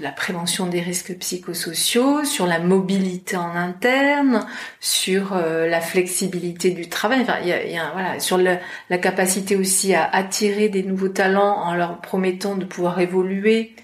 la 0.00 0.12
prévention 0.12 0.66
des 0.66 0.80
risques 0.80 1.16
psychosociaux 1.18 2.24
sur 2.24 2.46
la 2.46 2.58
mobilité 2.58 3.36
en 3.36 3.54
interne 3.54 4.46
sur 4.80 5.34
la 5.34 5.80
flexibilité 5.80 6.70
du 6.70 6.88
travail 6.88 7.20
enfin 7.22 7.40
y 7.44 7.52
a, 7.52 7.66
y 7.66 7.76
a, 7.78 7.90
voilà 7.92 8.20
sur 8.20 8.38
la 8.38 8.98
capacité 8.98 9.56
aussi 9.56 9.94
à 9.94 10.04
attirer 10.04 10.68
des 10.68 10.82
nouveaux 10.82 11.08
talents 11.08 11.58
en 11.64 11.74
leur 11.74 12.00
promettant 12.00 12.56
de 12.56 12.64
pouvoir 12.64 13.00
évoluer 13.00 13.74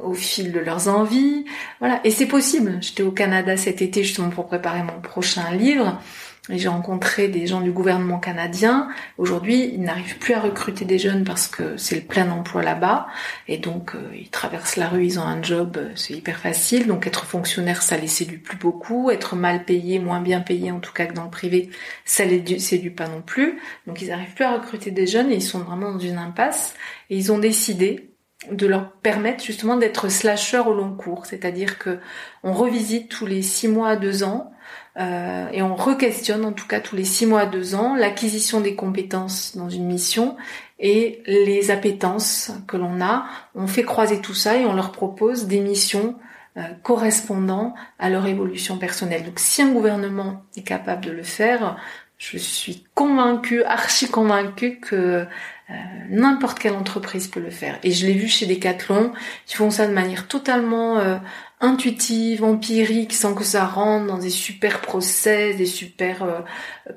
au 0.00 0.14
fil 0.14 0.52
de 0.52 0.60
leurs 0.60 0.88
envies. 0.88 1.44
Voilà. 1.80 2.00
Et 2.04 2.10
c'est 2.10 2.26
possible. 2.26 2.78
J'étais 2.80 3.02
au 3.02 3.12
Canada 3.12 3.56
cet 3.56 3.82
été 3.82 4.02
justement 4.02 4.30
pour 4.30 4.46
préparer 4.46 4.82
mon 4.82 5.00
prochain 5.00 5.50
livre. 5.52 6.00
J'ai 6.48 6.68
rencontré 6.68 7.26
des 7.26 7.48
gens 7.48 7.60
du 7.60 7.72
gouvernement 7.72 8.20
canadien. 8.20 8.88
Aujourd'hui, 9.18 9.72
ils 9.74 9.80
n'arrivent 9.80 10.18
plus 10.18 10.32
à 10.32 10.40
recruter 10.40 10.84
des 10.84 10.98
jeunes 10.98 11.24
parce 11.24 11.48
que 11.48 11.76
c'est 11.76 11.96
le 11.96 12.02
plein 12.02 12.30
emploi 12.30 12.62
là-bas. 12.62 13.08
Et 13.48 13.58
donc, 13.58 13.96
euh, 13.96 14.10
ils 14.14 14.30
traversent 14.30 14.76
la 14.76 14.88
rue, 14.88 15.04
ils 15.04 15.18
ont 15.18 15.24
un 15.24 15.42
job, 15.42 15.76
euh, 15.76 15.90
c'est 15.96 16.14
hyper 16.14 16.38
facile. 16.38 16.86
Donc, 16.86 17.08
être 17.08 17.24
fonctionnaire, 17.24 17.82
ça 17.82 17.96
les 17.96 18.06
séduit 18.06 18.38
plus 18.38 18.56
beaucoup. 18.56 19.10
Être 19.10 19.34
mal 19.34 19.64
payé, 19.64 19.98
moins 19.98 20.20
bien 20.20 20.40
payé, 20.40 20.70
en 20.70 20.78
tout 20.78 20.92
cas 20.92 21.06
que 21.06 21.14
dans 21.14 21.24
le 21.24 21.30
privé, 21.30 21.68
ça 22.04 22.24
les 22.24 22.60
séduit 22.60 22.90
pas 22.90 23.08
non 23.08 23.22
plus. 23.22 23.58
Donc, 23.88 24.00
ils 24.00 24.08
n'arrivent 24.08 24.34
plus 24.34 24.44
à 24.44 24.52
recruter 24.52 24.92
des 24.92 25.08
jeunes 25.08 25.32
et 25.32 25.36
ils 25.36 25.42
sont 25.42 25.58
vraiment 25.58 25.92
dans 25.92 25.98
une 25.98 26.18
impasse. 26.18 26.74
Et 27.10 27.16
ils 27.16 27.32
ont 27.32 27.38
décidé 27.38 28.12
de 28.52 28.68
leur 28.68 28.92
permettre 28.92 29.42
justement 29.42 29.76
d'être 29.76 30.08
slasher 30.08 30.60
au 30.60 30.74
long 30.74 30.94
cours. 30.94 31.26
C'est-à-dire 31.26 31.78
que 31.78 31.98
on 32.44 32.52
revisite 32.52 33.08
tous 33.08 33.26
les 33.26 33.42
six 33.42 33.66
mois 33.66 33.88
à 33.88 33.96
deux 33.96 34.22
ans 34.22 34.52
euh, 34.98 35.48
et 35.52 35.62
on 35.62 35.74
re-questionne 35.74 36.44
en 36.44 36.52
tout 36.52 36.66
cas 36.66 36.80
tous 36.80 36.96
les 36.96 37.04
six 37.04 37.26
mois 37.26 37.40
à 37.40 37.46
deux 37.46 37.74
ans 37.74 37.94
l'acquisition 37.94 38.60
des 38.60 38.74
compétences 38.74 39.56
dans 39.56 39.68
une 39.68 39.84
mission 39.84 40.36
et 40.78 41.22
les 41.26 41.70
appétences 41.70 42.52
que 42.66 42.76
l'on 42.76 43.00
a. 43.00 43.26
On 43.54 43.66
fait 43.66 43.82
croiser 43.82 44.20
tout 44.20 44.34
ça 44.34 44.56
et 44.56 44.64
on 44.64 44.74
leur 44.74 44.92
propose 44.92 45.46
des 45.46 45.60
missions 45.60 46.16
euh, 46.56 46.62
correspondant 46.82 47.74
à 47.98 48.08
leur 48.08 48.26
évolution 48.26 48.78
personnelle. 48.78 49.24
Donc 49.24 49.38
si 49.38 49.60
un 49.60 49.72
gouvernement 49.72 50.44
est 50.56 50.62
capable 50.62 51.04
de 51.04 51.10
le 51.10 51.22
faire, 51.22 51.76
je 52.18 52.38
suis 52.38 52.84
convaincue, 52.94 53.62
archi 53.64 54.08
convaincue 54.08 54.80
que 54.80 55.26
euh, 55.68 55.74
n'importe 56.08 56.58
quelle 56.58 56.74
entreprise 56.74 57.28
peut 57.28 57.40
le 57.40 57.50
faire. 57.50 57.78
Et 57.82 57.90
je 57.90 58.06
l'ai 58.06 58.14
vu 58.14 58.28
chez 58.28 58.46
Decathlon, 58.46 59.12
ils 59.50 59.54
font 59.54 59.70
ça 59.70 59.86
de 59.86 59.92
manière 59.92 60.28
totalement 60.28 60.98
euh, 60.98 61.16
intuitive, 61.60 62.44
empirique, 62.44 63.12
sans 63.12 63.34
que 63.34 63.44
ça 63.44 63.64
rentre 63.64 64.06
dans 64.06 64.18
des 64.18 64.30
super 64.30 64.80
process, 64.80 65.56
des 65.56 65.66
super 65.66 66.22
euh, 66.22 66.40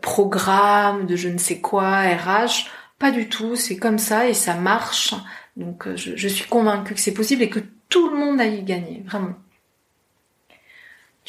programmes 0.02 1.06
de 1.06 1.16
je 1.16 1.30
ne 1.30 1.38
sais 1.38 1.60
quoi, 1.60 2.02
RH. 2.02 2.68
Pas 2.98 3.12
du 3.12 3.30
tout, 3.30 3.56
c'est 3.56 3.78
comme 3.78 4.00
ça 4.00 4.28
et 4.28 4.34
ça 4.34 4.56
marche. 4.56 5.14
Donc 5.56 5.88
je, 5.96 6.16
je 6.16 6.28
suis 6.28 6.48
convaincue 6.48 6.94
que 6.94 7.00
c'est 7.00 7.14
possible 7.14 7.42
et 7.44 7.50
que 7.50 7.62
tout 7.90 8.10
le 8.10 8.18
monde 8.18 8.40
a 8.40 8.46
y 8.46 8.62
gagné, 8.64 9.04
vraiment. 9.06 9.36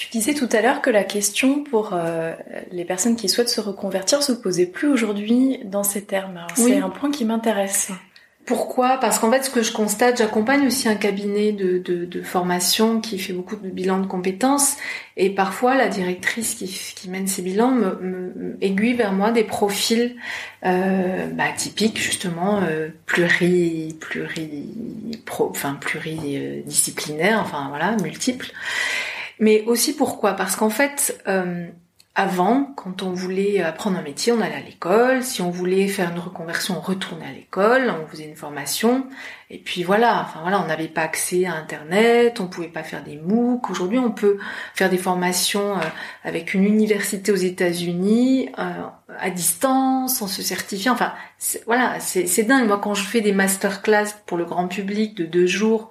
Tu 0.00 0.08
disais 0.08 0.32
tout 0.32 0.48
à 0.52 0.62
l'heure 0.62 0.80
que 0.80 0.88
la 0.88 1.04
question 1.04 1.62
pour 1.62 1.90
euh, 1.92 2.32
les 2.70 2.86
personnes 2.86 3.16
qui 3.16 3.28
souhaitent 3.28 3.50
se 3.50 3.60
reconvertir 3.60 4.22
se 4.22 4.32
posait 4.32 4.64
plus 4.64 4.88
aujourd'hui 4.88 5.60
dans 5.64 5.82
ces 5.82 6.04
termes. 6.04 6.40
C'est 6.54 6.78
un 6.78 6.88
point 6.88 7.10
qui 7.10 7.26
m'intéresse. 7.26 7.92
Pourquoi? 8.50 8.98
Parce 8.98 9.20
qu'en 9.20 9.30
fait, 9.30 9.44
ce 9.44 9.50
que 9.50 9.62
je 9.62 9.70
constate, 9.70 10.18
j'accompagne 10.18 10.66
aussi 10.66 10.88
un 10.88 10.96
cabinet 10.96 11.52
de, 11.52 11.78
de, 11.78 12.22
formation 12.22 13.00
qui 13.00 13.16
fait 13.20 13.32
beaucoup 13.32 13.54
de 13.54 13.68
bilans 13.68 14.00
de 14.00 14.08
compétences, 14.08 14.76
et 15.16 15.30
parfois 15.30 15.76
la 15.76 15.86
directrice 15.86 16.56
qui, 16.56 17.08
mène 17.08 17.28
ces 17.28 17.42
bilans 17.42 17.70
me, 17.70 18.56
aiguille 18.60 18.94
vers 18.94 19.12
moi 19.12 19.30
des 19.30 19.44
profils 19.44 20.16
euh, 20.66 21.28
bah, 21.28 21.52
typiques 21.56 21.96
justement 21.96 22.60
euh, 22.62 22.88
enfin 25.38 25.74
pluridisciplinaires, 25.80 27.38
enfin 27.40 27.68
voilà, 27.68 27.94
multiples. 28.02 28.50
Mais 29.38 29.62
aussi 29.68 29.94
pourquoi? 29.94 30.32
Parce 30.32 30.56
qu'en 30.56 30.70
fait, 30.70 31.22
euh, 31.28 31.68
avant, 32.16 32.64
quand 32.74 33.04
on 33.04 33.12
voulait 33.12 33.62
apprendre 33.62 33.96
un 33.96 34.02
métier, 34.02 34.32
on 34.32 34.40
allait 34.40 34.56
à 34.56 34.60
l'école. 34.60 35.22
Si 35.22 35.42
on 35.42 35.50
voulait 35.50 35.86
faire 35.86 36.10
une 36.10 36.18
reconversion, 36.18 36.76
on 36.76 36.80
retournait 36.80 37.26
à 37.26 37.32
l'école, 37.32 37.88
on 37.88 38.06
faisait 38.08 38.24
une 38.24 38.34
formation. 38.34 39.06
Et 39.48 39.58
puis 39.58 39.84
voilà, 39.84 40.20
enfin 40.22 40.40
voilà, 40.42 40.60
on 40.60 40.66
n'avait 40.66 40.88
pas 40.88 41.02
accès 41.02 41.46
à 41.46 41.54
Internet, 41.54 42.40
on 42.40 42.48
pouvait 42.48 42.66
pas 42.66 42.82
faire 42.82 43.04
des 43.04 43.16
MOOC. 43.16 43.70
Aujourd'hui, 43.70 44.00
on 44.00 44.10
peut 44.10 44.38
faire 44.74 44.90
des 44.90 44.98
formations 44.98 45.76
euh, 45.76 45.84
avec 46.24 46.52
une 46.52 46.64
université 46.64 47.30
aux 47.30 47.36
États-Unis 47.36 48.50
euh, 48.58 48.72
à 49.20 49.30
distance, 49.30 50.20
en 50.20 50.26
se 50.26 50.42
certifiant. 50.42 50.94
Enfin, 50.94 51.12
voilà, 51.66 52.00
c'est 52.00 52.42
dingue. 52.42 52.66
Moi, 52.66 52.80
quand 52.82 52.94
je 52.94 53.04
fais 53.04 53.20
des 53.20 53.32
masterclass 53.32 54.08
pour 54.26 54.36
le 54.36 54.44
grand 54.44 54.66
public 54.66 55.16
de 55.16 55.26
deux 55.26 55.46
jours 55.46 55.90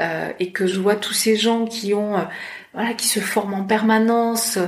euh, 0.00 0.32
et 0.40 0.50
que 0.50 0.66
je 0.66 0.80
vois 0.80 0.96
tous 0.96 1.14
ces 1.14 1.36
gens 1.36 1.66
qui 1.66 1.92
ont 1.92 2.26
voilà, 2.72 2.94
qui 2.94 3.06
se 3.06 3.20
forment 3.20 3.54
en 3.54 3.64
permanence. 3.64 4.58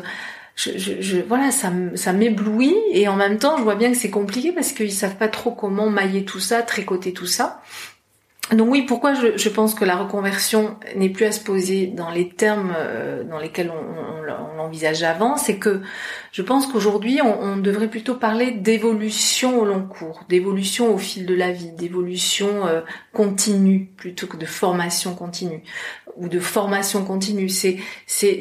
Je, 0.56 1.20
voilà, 1.26 1.50
ça, 1.50 1.72
ça 1.94 2.12
m'éblouit 2.12 2.76
et 2.92 3.08
en 3.08 3.16
même 3.16 3.38
temps, 3.38 3.56
je 3.56 3.62
vois 3.62 3.76
bien 3.76 3.90
que 3.90 3.96
c'est 3.96 4.10
compliqué 4.10 4.52
parce 4.52 4.72
qu'ils 4.72 4.92
savent 4.92 5.16
pas 5.16 5.28
trop 5.28 5.52
comment 5.52 5.88
mailler 5.88 6.24
tout 6.24 6.40
ça, 6.40 6.62
tricoter 6.62 7.12
tout 7.12 7.26
ça. 7.26 7.62
Donc 8.52 8.68
oui, 8.68 8.82
pourquoi 8.82 9.14
je, 9.14 9.48
pense 9.48 9.74
que 9.74 9.84
la 9.84 9.96
reconversion 9.96 10.76
n'est 10.96 11.08
plus 11.08 11.24
à 11.24 11.32
se 11.32 11.38
poser 11.38 11.86
dans 11.86 12.10
les 12.10 12.28
termes 12.28 12.74
euh, 12.76 13.22
dans 13.22 13.38
lesquels 13.38 13.70
on, 13.70 13.76
on, 13.76 14.56
l'envisageait 14.56 15.06
avant, 15.06 15.36
c'est 15.36 15.56
que 15.56 15.80
je 16.32 16.42
pense 16.42 16.66
qu'aujourd'hui 16.66 17.20
on, 17.22 17.40
on, 17.40 17.56
devrait 17.56 17.88
plutôt 17.88 18.14
parler 18.14 18.50
d'évolution 18.50 19.60
au 19.60 19.64
long 19.64 19.82
cours, 19.82 20.24
d'évolution 20.28 20.92
au 20.92 20.98
fil 20.98 21.26
de 21.26 21.34
la 21.34 21.52
vie, 21.52 21.70
d'évolution 21.72 22.66
euh, 22.66 22.80
continue 23.12 23.86
plutôt 23.96 24.26
que 24.26 24.36
de 24.36 24.46
formation 24.46 25.14
continue 25.14 25.62
ou 26.16 26.28
de 26.28 26.38
formation 26.38 27.04
continue. 27.04 27.48
C'est, 27.48 27.78
c'est, 28.06 28.40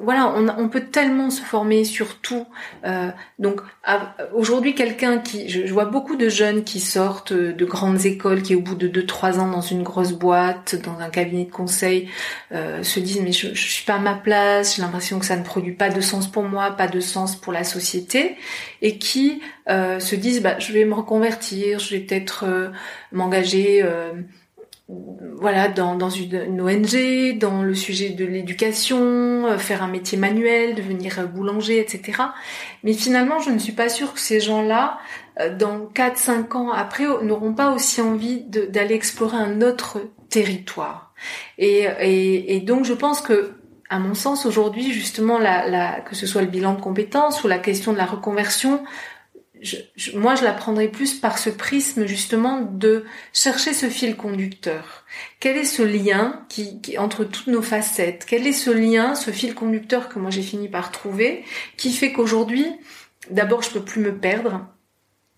voilà, 0.00 0.32
on, 0.36 0.48
on, 0.48 0.68
peut 0.68 0.84
tellement 0.84 1.30
se 1.30 1.42
former 1.42 1.84
sur 1.84 2.20
tout. 2.20 2.46
Euh, 2.84 3.10
donc 3.38 3.60
aujourd'hui, 4.34 4.74
quelqu'un 4.74 5.18
qui, 5.18 5.48
je, 5.48 5.72
vois 5.72 5.84
beaucoup 5.86 6.16
de 6.16 6.28
jeunes 6.28 6.64
qui 6.64 6.80
sortent 6.80 7.32
de 7.32 7.64
grandes 7.64 8.06
écoles, 8.06 8.42
qui 8.42 8.54
au 8.54 8.60
bout 8.60 8.74
de 8.74 8.88
2-3 8.88 9.38
ans 9.38 9.48
dans 9.48 9.60
une 9.60 9.82
grosse 9.82 10.12
boîte, 10.12 10.76
dans 10.76 10.98
un 10.98 11.10
cabinet 11.10 11.44
de 11.44 11.50
conseil, 11.50 12.08
euh, 12.52 12.82
se 12.82 13.00
disent 13.00 13.20
mais 13.22 13.32
je, 13.32 13.54
je 13.54 13.68
suis 13.68 13.84
pas 13.84 13.94
à 13.94 13.98
ma 13.98 14.14
place, 14.14 14.76
j'ai 14.76 14.82
l'impression 14.82 15.18
que 15.18 15.26
ça 15.26 15.36
ne 15.36 15.44
produit 15.44 15.74
pas 15.74 15.88
de 15.88 16.00
sens 16.00 16.26
pour 16.26 16.44
moi, 16.44 16.70
pas 16.70 16.88
de 16.88 17.00
sens 17.00 17.36
pour 17.36 17.52
la 17.52 17.64
société, 17.64 18.36
et 18.82 18.98
qui 18.98 19.40
euh, 19.68 19.98
se 19.98 20.14
disent 20.14 20.42
bah 20.42 20.58
je 20.58 20.72
vais 20.72 20.84
me 20.84 20.94
reconvertir, 20.94 21.78
je 21.78 21.94
vais 21.94 22.00
peut-être 22.00 22.44
euh, 22.46 22.68
m'engager 23.12 23.82
euh, 23.82 24.12
voilà, 24.88 25.68
dans, 25.68 25.96
dans 25.96 26.10
une, 26.10 26.60
ONG, 26.60 27.38
dans 27.38 27.62
le 27.62 27.74
sujet 27.74 28.10
de 28.10 28.24
l'éducation, 28.24 29.46
euh, 29.46 29.58
faire 29.58 29.82
un 29.82 29.88
métier 29.88 30.16
manuel, 30.16 30.74
devenir 30.74 31.26
boulanger, 31.28 31.80
etc. 31.80 32.22
Mais 32.84 32.92
finalement, 32.92 33.40
je 33.40 33.50
ne 33.50 33.58
suis 33.58 33.72
pas 33.72 33.88
sûre 33.88 34.14
que 34.14 34.20
ces 34.20 34.40
gens-là 34.40 34.98
dans 35.58 35.80
4-5 35.94 36.56
ans 36.56 36.70
après, 36.72 37.04
n'auront 37.22 37.52
pas 37.52 37.70
aussi 37.72 38.00
envie 38.00 38.42
d'aller 38.44 38.94
explorer 38.94 39.36
un 39.36 39.60
autre 39.60 40.00
territoire. 40.30 41.12
Et, 41.58 41.86
et, 42.00 42.56
et 42.56 42.60
donc 42.60 42.86
je 42.86 42.94
pense 42.94 43.20
que 43.20 43.52
à 43.88 43.98
mon 43.98 44.14
sens, 44.14 44.46
aujourd'hui, 44.46 44.92
justement, 44.92 45.38
la, 45.38 45.68
la, 45.68 46.00
que 46.00 46.14
ce 46.14 46.26
soit 46.26 46.42
le 46.42 46.48
bilan 46.48 46.74
de 46.74 46.80
compétences 46.80 47.44
ou 47.44 47.48
la 47.48 47.58
question 47.58 47.92
de 47.92 47.98
la 47.98 48.06
reconversion, 48.06 48.82
je, 49.62 50.16
moi, 50.16 50.34
je 50.34 50.44
la 50.44 50.52
prendrais 50.52 50.88
plus 50.88 51.14
par 51.14 51.38
ce 51.38 51.50
prisme, 51.50 52.06
justement, 52.06 52.60
de 52.60 53.04
chercher 53.32 53.72
ce 53.72 53.88
fil 53.88 54.16
conducteur. 54.16 55.04
Quel 55.40 55.56
est 55.56 55.64
ce 55.64 55.82
lien 55.82 56.44
qui, 56.48 56.80
qui, 56.80 56.98
entre 56.98 57.24
toutes 57.24 57.46
nos 57.46 57.62
facettes? 57.62 58.24
Quel 58.28 58.46
est 58.46 58.52
ce 58.52 58.70
lien, 58.70 59.14
ce 59.14 59.30
fil 59.30 59.54
conducteur 59.54 60.08
que 60.08 60.18
moi 60.18 60.30
j'ai 60.30 60.42
fini 60.42 60.68
par 60.68 60.90
trouver, 60.90 61.44
qui 61.76 61.92
fait 61.92 62.12
qu'aujourd'hui, 62.12 62.66
d'abord, 63.30 63.62
je 63.62 63.70
peux 63.70 63.84
plus 63.84 64.00
me 64.00 64.16
perdre, 64.16 64.66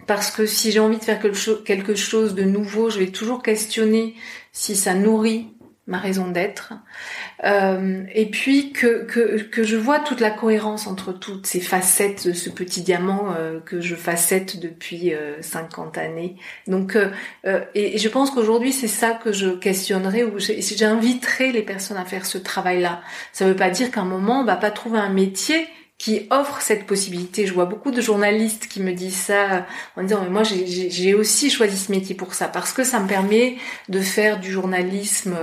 parce 0.06 0.30
que 0.30 0.46
si 0.46 0.72
j'ai 0.72 0.80
envie 0.80 0.98
de 0.98 1.04
faire 1.04 1.20
quelque 1.20 1.94
chose 1.94 2.34
de 2.34 2.42
nouveau, 2.42 2.90
je 2.90 2.98
vais 2.98 3.10
toujours 3.10 3.42
questionner 3.42 4.14
si 4.52 4.74
ça 4.74 4.94
nourrit 4.94 5.48
ma 5.88 5.98
raison 5.98 6.28
d'être. 6.28 6.74
Euh, 7.44 8.04
et 8.14 8.26
puis 8.26 8.72
que, 8.72 9.04
que, 9.04 9.42
que, 9.42 9.64
je 9.64 9.76
vois 9.76 9.98
toute 9.98 10.20
la 10.20 10.30
cohérence 10.30 10.86
entre 10.86 11.12
toutes 11.12 11.46
ces 11.46 11.60
facettes 11.60 12.28
de 12.28 12.34
ce 12.34 12.50
petit 12.50 12.82
diamant 12.82 13.34
euh, 13.36 13.58
que 13.58 13.80
je 13.80 13.94
facette 13.94 14.60
depuis 14.60 15.14
euh, 15.14 15.40
50 15.40 15.96
années. 15.96 16.36
Donc, 16.66 16.94
euh, 16.94 17.08
euh, 17.46 17.64
et, 17.74 17.96
je 17.96 18.08
pense 18.10 18.30
qu'aujourd'hui 18.30 18.72
c'est 18.72 18.86
ça 18.86 19.12
que 19.12 19.32
je 19.32 19.48
questionnerai 19.48 20.24
ou 20.24 20.38
j'inviterai 20.38 21.52
les 21.52 21.62
personnes 21.62 21.96
à 21.96 22.04
faire 22.04 22.26
ce 22.26 22.36
travail-là. 22.36 23.00
Ça 23.32 23.46
ne 23.46 23.50
veut 23.50 23.56
pas 23.56 23.70
dire 23.70 23.90
qu'à 23.90 24.02
un 24.02 24.04
moment 24.04 24.42
on 24.42 24.44
va 24.44 24.56
pas 24.56 24.70
trouver 24.70 24.98
un 24.98 25.08
métier 25.08 25.66
qui 25.98 26.28
offre 26.30 26.62
cette 26.62 26.86
possibilité. 26.86 27.44
Je 27.44 27.52
vois 27.52 27.64
beaucoup 27.64 27.90
de 27.90 28.00
journalistes 28.00 28.68
qui 28.68 28.80
me 28.80 28.92
disent 28.92 29.16
ça 29.16 29.66
en 29.96 30.02
disant 30.04 30.22
mais 30.22 30.30
moi 30.30 30.44
j'ai 30.44 31.14
aussi 31.14 31.50
choisi 31.50 31.76
ce 31.76 31.90
métier 31.90 32.14
pour 32.14 32.34
ça 32.34 32.46
parce 32.46 32.72
que 32.72 32.84
ça 32.84 33.00
me 33.00 33.08
permet 33.08 33.56
de 33.88 34.00
faire 34.00 34.38
du 34.38 34.52
journalisme. 34.52 35.36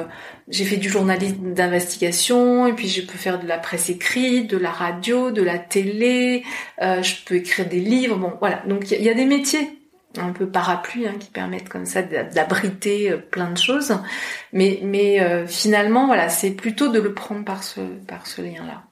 J'ai 0.48 0.64
fait 0.64 0.78
du 0.78 0.90
journalisme 0.90 1.54
d'investigation 1.54 2.68
et 2.68 2.74
puis 2.74 2.88
je 2.88 3.02
peux 3.02 3.18
faire 3.18 3.40
de 3.40 3.48
la 3.48 3.58
presse 3.58 3.90
écrite, 3.90 4.50
de 4.50 4.58
la 4.58 4.72
radio, 4.72 5.32
de 5.32 5.44
la 5.44 5.60
télé. 5.60 6.44
Euh, 6.82 7.04
je 7.04 7.16
peux 7.26 7.36
écrire 7.36 7.68
des 7.68 7.82
livres. 7.82 8.16
Bon 8.16 8.34
voilà 8.40 8.64
donc 8.66 8.90
il 8.92 9.04
y, 9.04 9.10
a 9.10 9.14
des 9.14 9.26
métiers 9.26 9.82
un 10.18 10.32
peu 10.32 10.48
parapluie 10.48 11.06
hein, 11.06 11.16
qui 11.20 11.30
permettent 11.32 11.68
comme 11.68 11.86
ça 11.86 12.02
d'abriter 12.02 13.12
euh, 13.12 13.18
plein 13.18 13.52
de 13.52 13.58
choses. 13.58 13.94
Mais 14.54 14.80
mais 14.84 15.20
euh, 15.20 15.46
finalement 15.48 16.08
voilà 16.08 16.30
c'est 16.30 16.52
plutôt 16.52 16.88
de 16.88 17.02
le 17.02 17.14
prendre 17.14 17.44
par 17.44 17.62
ce 17.62 17.82
par 18.08 18.26
ce 18.26 18.42
lien 18.42 18.66
là. 18.66 18.84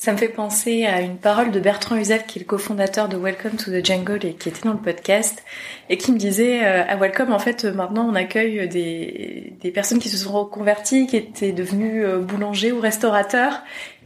Ça 0.00 0.12
me 0.12 0.16
fait 0.16 0.28
penser 0.28 0.86
à 0.86 1.00
une 1.00 1.18
parole 1.18 1.50
de 1.50 1.58
Bertrand 1.58 1.96
Uzef, 1.96 2.24
qui 2.24 2.38
est 2.38 2.42
le 2.42 2.46
cofondateur 2.46 3.08
de 3.08 3.16
Welcome 3.16 3.56
to 3.56 3.72
the 3.72 3.84
Jungle 3.84 4.24
et 4.24 4.34
qui 4.34 4.48
était 4.48 4.62
dans 4.62 4.74
le 4.74 4.78
podcast, 4.78 5.42
et 5.90 5.98
qui 5.98 6.12
me 6.12 6.18
disait 6.18 6.64
euh, 6.64 6.84
à 6.86 6.96
Welcome, 6.96 7.32
en 7.32 7.40
fait, 7.40 7.64
maintenant 7.64 8.08
on 8.08 8.14
accueille 8.14 8.68
des, 8.68 9.54
des 9.60 9.70
personnes 9.72 9.98
qui 9.98 10.08
se 10.08 10.16
sont 10.16 10.30
reconverties, 10.30 11.08
qui 11.08 11.16
étaient 11.16 11.50
devenues 11.50 12.04
euh, 12.04 12.20
boulangers 12.20 12.70
ou 12.70 12.78
restaurateurs, 12.78 13.64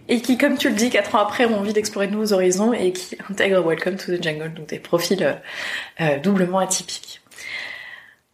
et 0.09 0.22
qui, 0.22 0.38
comme 0.38 0.57
tu 0.57 0.70
le 0.70 0.74
dis, 0.74 0.88
quatre 0.88 1.14
ans 1.14 1.18
après 1.18 1.44
ont 1.44 1.59
envie 1.59 1.74
d'explorer 1.74 2.07
de 2.07 2.12
nouveaux 2.12 2.33
horizons 2.33 2.72
et 2.72 2.92
qui 2.92 3.18
intègrent 3.28 3.61
Welcome 3.61 3.96
to 3.96 4.16
the 4.16 4.22
Jungle, 4.22 4.55
donc 4.55 4.68
des 4.68 4.78
profils 4.78 5.37
euh, 6.00 6.18
doublement 6.20 6.61
atypiques. 6.61 7.20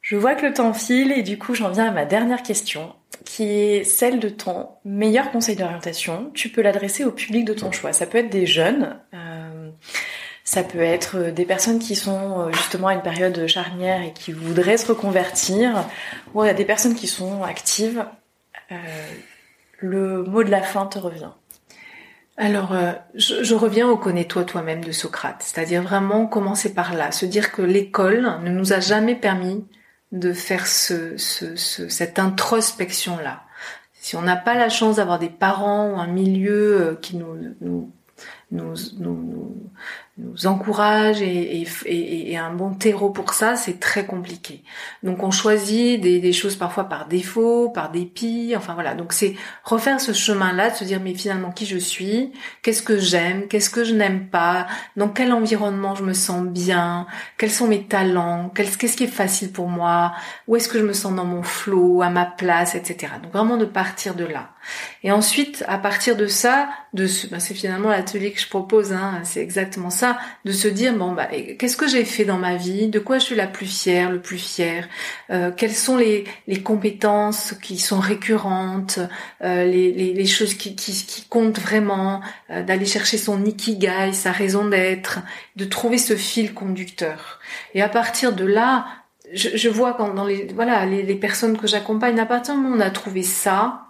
Je 0.01 0.15
vois 0.15 0.37
que 0.37 0.47
le 0.47 0.55
temps 0.55 0.73
file 0.75 1.11
et 1.11 1.25
du 1.25 1.39
coup 1.39 1.57
j'en 1.57 1.71
viens 1.71 1.89
à 1.89 1.91
ma 1.91 2.05
dernière 2.05 2.45
question 2.45 2.95
qui 3.25 3.45
est 3.45 3.85
celle 3.85 4.21
de 4.21 4.29
ton 4.29 4.69
meilleur 4.85 5.31
conseil 5.31 5.57
d'orientation. 5.57 6.31
Tu 6.35 6.49
peux 6.49 6.63
l'adresser 6.63 7.05
au 7.05 7.13
public 7.13 7.45
de 7.45 7.55
ton 7.55 7.73
choix. 7.73 7.93
Ça 7.93 8.07
peut 8.07 8.19
être 8.19 8.31
des 8.31 8.47
jeunes, 8.47 8.99
euh, 9.15 9.71
ça 10.45 10.63
peut 10.63 10.81
être 10.81 11.31
des 11.31 11.45
personnes 11.45 11.79
qui 11.79 11.97
sont 11.97 12.41
euh, 12.41 12.53
justement 12.53 12.89
à 12.89 12.95
une 12.95 13.03
période 13.03 13.47
charnière 13.47 14.03
et 14.03 14.13
qui 14.13 14.33
voudraient 14.33 14.79
se 14.79 14.87
reconvertir, 14.87 15.85
ou 16.35 16.43
a 16.43 16.53
des 16.55 16.65
personnes 16.65 16.95
qui 16.95 17.07
sont 17.07 17.43
actives. 17.43 18.05
Euh, 18.73 18.77
le 19.81 20.23
mot 20.25 20.43
de 20.43 20.51
la 20.51 20.63
fin 20.63 20.87
te 20.87 20.99
revient. 20.99 21.31
Alors, 22.37 22.73
je, 23.15 23.43
je, 23.43 23.55
reviens 23.57 23.89
au 23.89 23.97
connais-toi 23.97 24.45
toi-même 24.45 24.85
de 24.85 24.93
Socrate, 24.93 25.43
c'est-à-dire 25.45 25.83
vraiment 25.83 26.27
commencer 26.27 26.73
par 26.73 26.95
là, 26.95 27.11
se 27.11 27.27
dire 27.27 27.51
que 27.51 27.63
l'école 27.63 28.39
ne 28.45 28.51
nous 28.51 28.73
a 28.73 28.79
jamais 28.79 29.17
permis 29.17 29.65
de 30.13 30.33
faire 30.33 30.67
ce, 30.67 31.17
ce, 31.17 31.57
cette 31.57 32.19
introspection-là. 32.19 33.43
Si 34.01 34.17
on 34.17 34.23
n'a 34.23 34.37
pas 34.37 34.55
la 34.55 34.69
chance 34.69 34.97
d'avoir 34.97 35.19
des 35.19 35.29
parents 35.29 35.91
ou 35.93 35.99
un 35.99 36.07
milieu 36.07 36.81
euh, 36.81 36.95
qui 36.95 37.17
nous, 37.17 37.37
nous, 37.61 37.93
nous, 38.51 38.75
nous, 38.99 39.71
nous 40.17 40.47
encourage 40.47 41.21
et, 41.21 41.63
et, 41.85 42.33
et, 42.33 42.37
un 42.39 42.53
bon 42.53 42.73
terreau 42.73 43.11
pour 43.11 43.35
ça, 43.35 43.57
c'est 43.57 43.79
très 43.79 44.07
compliqué. 44.07 44.65
Donc 45.03 45.23
on 45.23 45.31
choisit 45.31 46.01
des, 46.01 46.19
des, 46.19 46.33
choses 46.33 46.57
parfois 46.57 46.85
par 46.85 47.07
défaut, 47.07 47.69
par 47.69 47.91
dépit, 47.91 48.55
enfin 48.57 48.73
voilà. 48.73 48.95
Donc 48.95 49.13
c'est 49.13 49.35
refaire 49.65 50.01
ce 50.01 50.13
chemin-là, 50.13 50.71
de 50.71 50.77
se 50.77 50.85
dire 50.85 50.99
mais 51.01 51.15
finalement 51.15 51.53
qui 51.53 51.67
je 51.67 51.77
suis, 51.77 52.33
qu'est-ce 52.63 52.83
que 52.83 52.99
j'aime, 52.99 53.49
qu'est-ce 53.49 53.71
que 53.71 53.85
je 53.85 53.95
n'aime 53.95 54.29
pas, 54.29 54.67
dans 54.97 55.09
quel 55.09 55.33
environnement 55.33 55.95
je 55.95 56.03
me 56.03 56.15
sens 56.15 56.45
bien, 56.47 57.07
quels 57.37 57.53
sont 57.53 57.69
mes 57.69 57.85
talents, 57.85 58.51
qu'est-ce 58.55 58.97
qui 58.97 59.05
est 59.05 59.09
facile 59.09 59.53
pour 59.53 59.69
moi, 59.69 60.15
où 60.47 60.57
est-ce 60.57 60.69
que 60.69 60.79
je 60.79 60.85
me 60.85 60.95
sens 60.95 61.15
dans 61.15 61.27
mon 61.27 61.43
flow, 61.43 62.01
à 62.01 62.09
ma 62.09 62.25
place, 62.25 62.75
etc. 62.75 63.13
Donc 63.23 63.33
vraiment 63.33 63.59
de 63.59 63.67
partir 63.67 64.15
de 64.15 64.25
là. 64.25 64.51
Et 65.03 65.13
ensuite, 65.13 65.65
à 65.69 65.79
partir 65.79 66.17
de 66.17 66.27
ça, 66.27 66.69
de 66.93 67.07
ce, 67.07 67.27
ben 67.27 67.39
c'est 67.41 67.55
finalement 67.55 67.91
l'atelier 67.91 68.33
je 68.41 68.49
propose, 68.49 68.93
hein, 68.93 69.21
c'est 69.25 69.41
exactement 69.41 69.91
ça 69.91 70.19
de 70.45 70.53
se 70.53 70.69
dire 70.69 70.95
bon 70.95 71.13
bah 71.13 71.29
qu'est-ce 71.59 71.77
que 71.77 71.89
j'ai 71.89 72.05
fait 72.05 72.25
dans 72.25 72.39
ma 72.39 72.57
vie, 72.57 72.89
de 72.89 72.99
quoi 72.99 73.19
je 73.19 73.25
suis 73.25 73.35
la 73.35 73.47
plus 73.47 73.67
fière, 73.67 74.11
le 74.11 74.21
plus 74.21 74.39
fière, 74.39 74.89
euh, 75.31 75.51
quelles 75.51 75.75
sont 75.75 75.97
les, 75.97 76.25
les 76.47 76.63
compétences 76.63 77.55
qui 77.63 77.79
sont 77.79 78.01
récurrentes, 78.01 78.99
euh, 79.43 79.65
les, 79.65 79.93
les, 79.93 80.13
les, 80.13 80.27
choses 80.27 80.55
qui, 80.55 80.77
qui, 80.77 80.93
qui 80.93 81.25
comptent 81.29 81.59
vraiment, 81.59 82.21
euh, 82.51 82.63
d'aller 82.63 82.87
chercher 82.87 83.19
son 83.19 83.45
ikigai, 83.45 84.13
sa 84.13 84.33
raison 84.33 84.69
d'être, 84.69 85.21
de 85.57 85.65
trouver 85.65 85.99
ce 85.99 86.17
fil 86.17 86.55
conducteur. 86.55 87.41
Et 87.75 87.83
à 87.83 87.89
partir 87.89 88.35
de 88.35 88.45
là, 88.45 88.87
je, 89.33 89.51
je 89.57 89.69
vois 89.69 89.95
quand 89.95 90.15
dans 90.15 90.25
les 90.25 90.47
voilà 90.55 90.87
les 90.87 91.15
personnes 91.15 91.59
que 91.59 91.67
j'accompagne, 91.67 92.19
à 92.19 92.27
partir 92.27 92.55
du 92.55 92.61
moment 92.61 92.75
où 92.75 92.79
on 92.79 92.81
a 92.81 92.91
trouvé 92.91 93.23
ça, 93.23 93.87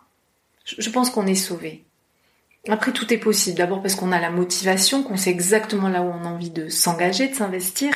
je, 0.64 0.76
je 0.78 0.90
pense 0.90 1.10
qu'on 1.10 1.26
est 1.26 1.34
sauvé. 1.34 1.84
Après, 2.70 2.92
tout 2.92 3.12
est 3.12 3.18
possible. 3.18 3.56
D'abord 3.56 3.80
parce 3.80 3.94
qu'on 3.94 4.12
a 4.12 4.20
la 4.20 4.30
motivation, 4.30 5.02
qu'on 5.02 5.16
sait 5.16 5.30
exactement 5.30 5.88
là 5.88 6.02
où 6.02 6.06
on 6.06 6.24
a 6.26 6.28
envie 6.28 6.50
de 6.50 6.68
s'engager, 6.68 7.28
de 7.28 7.34
s'investir, 7.34 7.94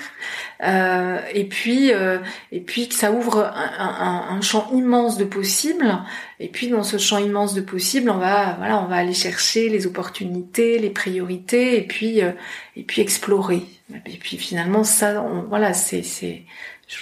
euh, 0.63 1.19
et 1.35 1.45
puis 1.45 1.93
euh, 1.93 2.19
et 2.53 2.61
puis 2.61 2.89
que 2.89 2.95
ça 2.95 3.13
ouvre 3.13 3.53
un, 3.55 4.41
champ 4.41 4.71
immense 4.73 5.19
de 5.19 5.25
possibles. 5.25 5.99
Et 6.41 6.49
puis 6.49 6.69
dans 6.69 6.83
ce 6.83 6.97
champ 6.97 7.19
immense 7.19 7.55
de 7.55 7.61
possibles, 7.61 8.11
on 8.11 8.19
va 8.19 8.55
voilà, 8.59 8.83
on 8.83 8.87
va 8.87 8.97
aller 8.97 9.15
chercher 9.15 9.69
les 9.69 9.87
opportunités, 9.87 10.79
les 10.79 10.91
priorités, 10.91 11.77
et 11.77 11.87
puis 11.87 12.23
euh, 12.23 12.33
et 12.77 12.83
puis 12.83 13.03
explorer. 13.03 13.65
Et 14.07 14.17
puis 14.17 14.39
finalement, 14.39 14.85
ça, 14.85 15.23
voilà, 15.49 15.75
c'est 15.75 16.03
c'est 16.03 16.45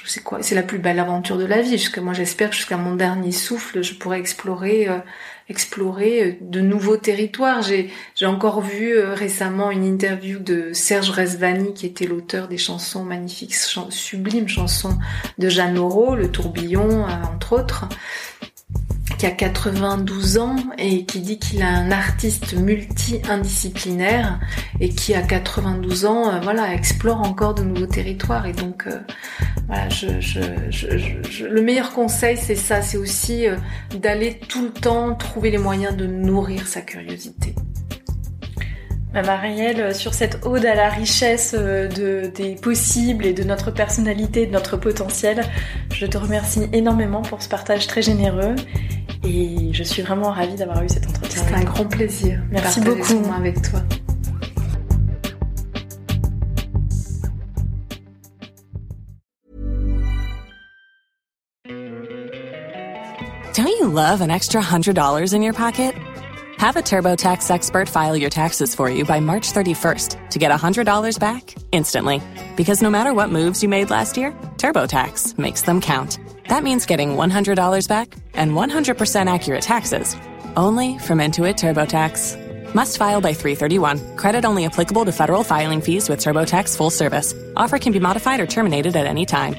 c'est 0.06 0.22
quoi 0.22 0.42
C'est 0.42 0.54
la 0.54 0.62
plus 0.62 0.78
belle 0.78 0.98
aventure 0.98 1.38
de 1.38 1.44
la 1.44 1.62
vie. 1.62 1.78
Jusqu'à 1.78 2.00
moi, 2.00 2.14
j'espère 2.14 2.52
jusqu'à 2.52 2.76
mon 2.76 2.96
dernier 2.96 3.32
souffle, 3.32 3.82
je 3.82 3.94
pourrai 3.94 4.18
explorer 4.18 4.88
explorer 5.50 6.22
euh, 6.22 6.32
de 6.40 6.60
nouveaux 6.60 6.96
territoires. 6.96 7.62
J'ai, 7.62 7.90
encore 8.24 8.60
vu 8.60 8.96
euh, 8.96 9.12
récemment 9.12 9.70
une 9.70 9.84
interview 9.84 10.38
de 10.38 10.72
Serge 10.72 11.10
Resvani, 11.10 11.74
qui 11.74 11.86
était 11.86 12.06
l'auteur 12.06 12.48
des 12.48 12.58
chansons 12.58 13.04
magnifiques, 13.04 13.54
sublimes 13.54 14.48
chansons 14.48 14.96
de 15.38 15.48
Jeanne 15.48 15.74
Moreau, 15.74 16.14
Le 16.14 16.30
Tourbillon, 16.30 17.06
euh, 17.06 17.12
entre 17.34 17.54
autres 17.54 17.86
qui 19.20 19.26
a 19.26 19.32
92 19.32 20.38
ans 20.38 20.56
et 20.78 21.04
qui 21.04 21.20
dit 21.20 21.38
qu'il 21.38 21.60
est 21.60 21.64
un 21.64 21.90
artiste 21.90 22.54
multi-indisciplinaire 22.54 24.40
et 24.80 24.88
qui 24.88 25.14
à 25.14 25.20
92 25.20 26.06
ans, 26.06 26.32
euh, 26.32 26.40
voilà, 26.40 26.72
explore 26.72 27.20
encore 27.20 27.52
de 27.52 27.62
nouveaux 27.62 27.84
territoires. 27.84 28.46
Et 28.46 28.54
donc, 28.54 28.86
euh, 28.86 28.98
voilà, 29.66 29.90
je, 29.90 31.44
le 31.44 31.60
meilleur 31.60 31.92
conseil, 31.92 32.38
c'est 32.38 32.54
ça, 32.54 32.80
c'est 32.80 32.96
aussi 32.96 33.46
euh, 33.46 33.56
d'aller 33.94 34.40
tout 34.48 34.62
le 34.62 34.70
temps 34.70 35.14
trouver 35.14 35.50
les 35.50 35.58
moyens 35.58 35.94
de 35.94 36.06
nourrir 36.06 36.66
sa 36.66 36.80
curiosité. 36.80 37.54
Bah, 39.12 39.20
Marielle, 39.20 39.94
sur 39.94 40.14
cette 40.14 40.46
ode 40.46 40.64
à 40.64 40.74
la 40.74 40.88
richesse 40.88 41.52
de, 41.52 42.32
des 42.34 42.54
possibles 42.54 43.26
et 43.26 43.34
de 43.34 43.42
notre 43.42 43.70
personnalité, 43.70 44.46
de 44.46 44.52
notre 44.52 44.78
potentiel, 44.78 45.42
je 45.92 46.06
te 46.06 46.16
remercie 46.16 46.70
énormément 46.72 47.20
pour 47.20 47.42
ce 47.42 47.50
partage 47.50 47.86
très 47.86 48.00
généreux 48.00 48.54
et 49.24 49.72
je 49.72 49.82
suis 49.82 50.02
vraiment 50.02 50.30
ravie 50.30 50.56
d'avoir 50.56 50.82
eu 50.82 50.88
cet 50.88 51.06
entretien. 51.08 51.42
C'était 51.42 51.54
un 51.54 51.64
grand 51.64 51.84
plaisir. 51.84 52.40
Merci 52.50 52.80
beaucoup. 52.80 53.02
avec 53.36 53.62
toi. 53.62 53.80
Don't 63.54 63.66
you 63.66 63.88
love 63.88 64.20
an 64.20 64.30
extra 64.30 64.62
$100 64.62 65.34
in 65.34 65.42
your 65.42 65.52
pocket? 65.52 65.94
Have 66.58 66.76
a 66.76 66.82
TurboTax 66.82 67.50
expert 67.50 67.88
file 67.88 68.16
your 68.16 68.28
taxes 68.28 68.74
for 68.74 68.90
you 68.90 69.04
by 69.06 69.18
March 69.18 69.52
31st 69.52 70.30
to 70.30 70.38
get 70.38 70.50
$100 70.50 71.18
back 71.18 71.54
instantly. 71.72 72.20
Because 72.54 72.82
no 72.82 72.90
matter 72.90 73.14
what 73.14 73.30
moves 73.30 73.62
you 73.62 73.68
made 73.68 73.88
last 73.88 74.16
year, 74.18 74.32
TurboTax 74.58 75.38
makes 75.38 75.62
them 75.62 75.80
count. 75.80 76.18
That 76.50 76.64
means 76.64 76.84
getting 76.84 77.10
$100 77.10 77.88
back 77.88 78.12
and 78.34 78.50
100% 78.50 79.32
accurate 79.32 79.62
taxes 79.62 80.16
only 80.56 80.98
from 80.98 81.20
Intuit 81.20 81.54
TurboTax. 81.54 82.74
Must 82.74 82.98
file 82.98 83.20
by 83.20 83.34
331. 83.34 84.16
Credit 84.16 84.44
only 84.44 84.64
applicable 84.64 85.04
to 85.04 85.12
federal 85.12 85.44
filing 85.44 85.80
fees 85.80 86.08
with 86.08 86.18
TurboTax 86.18 86.76
full 86.76 86.90
service. 86.90 87.34
Offer 87.54 87.78
can 87.78 87.92
be 87.92 88.00
modified 88.00 88.40
or 88.40 88.48
terminated 88.48 88.96
at 88.96 89.06
any 89.06 89.24
time. 89.26 89.54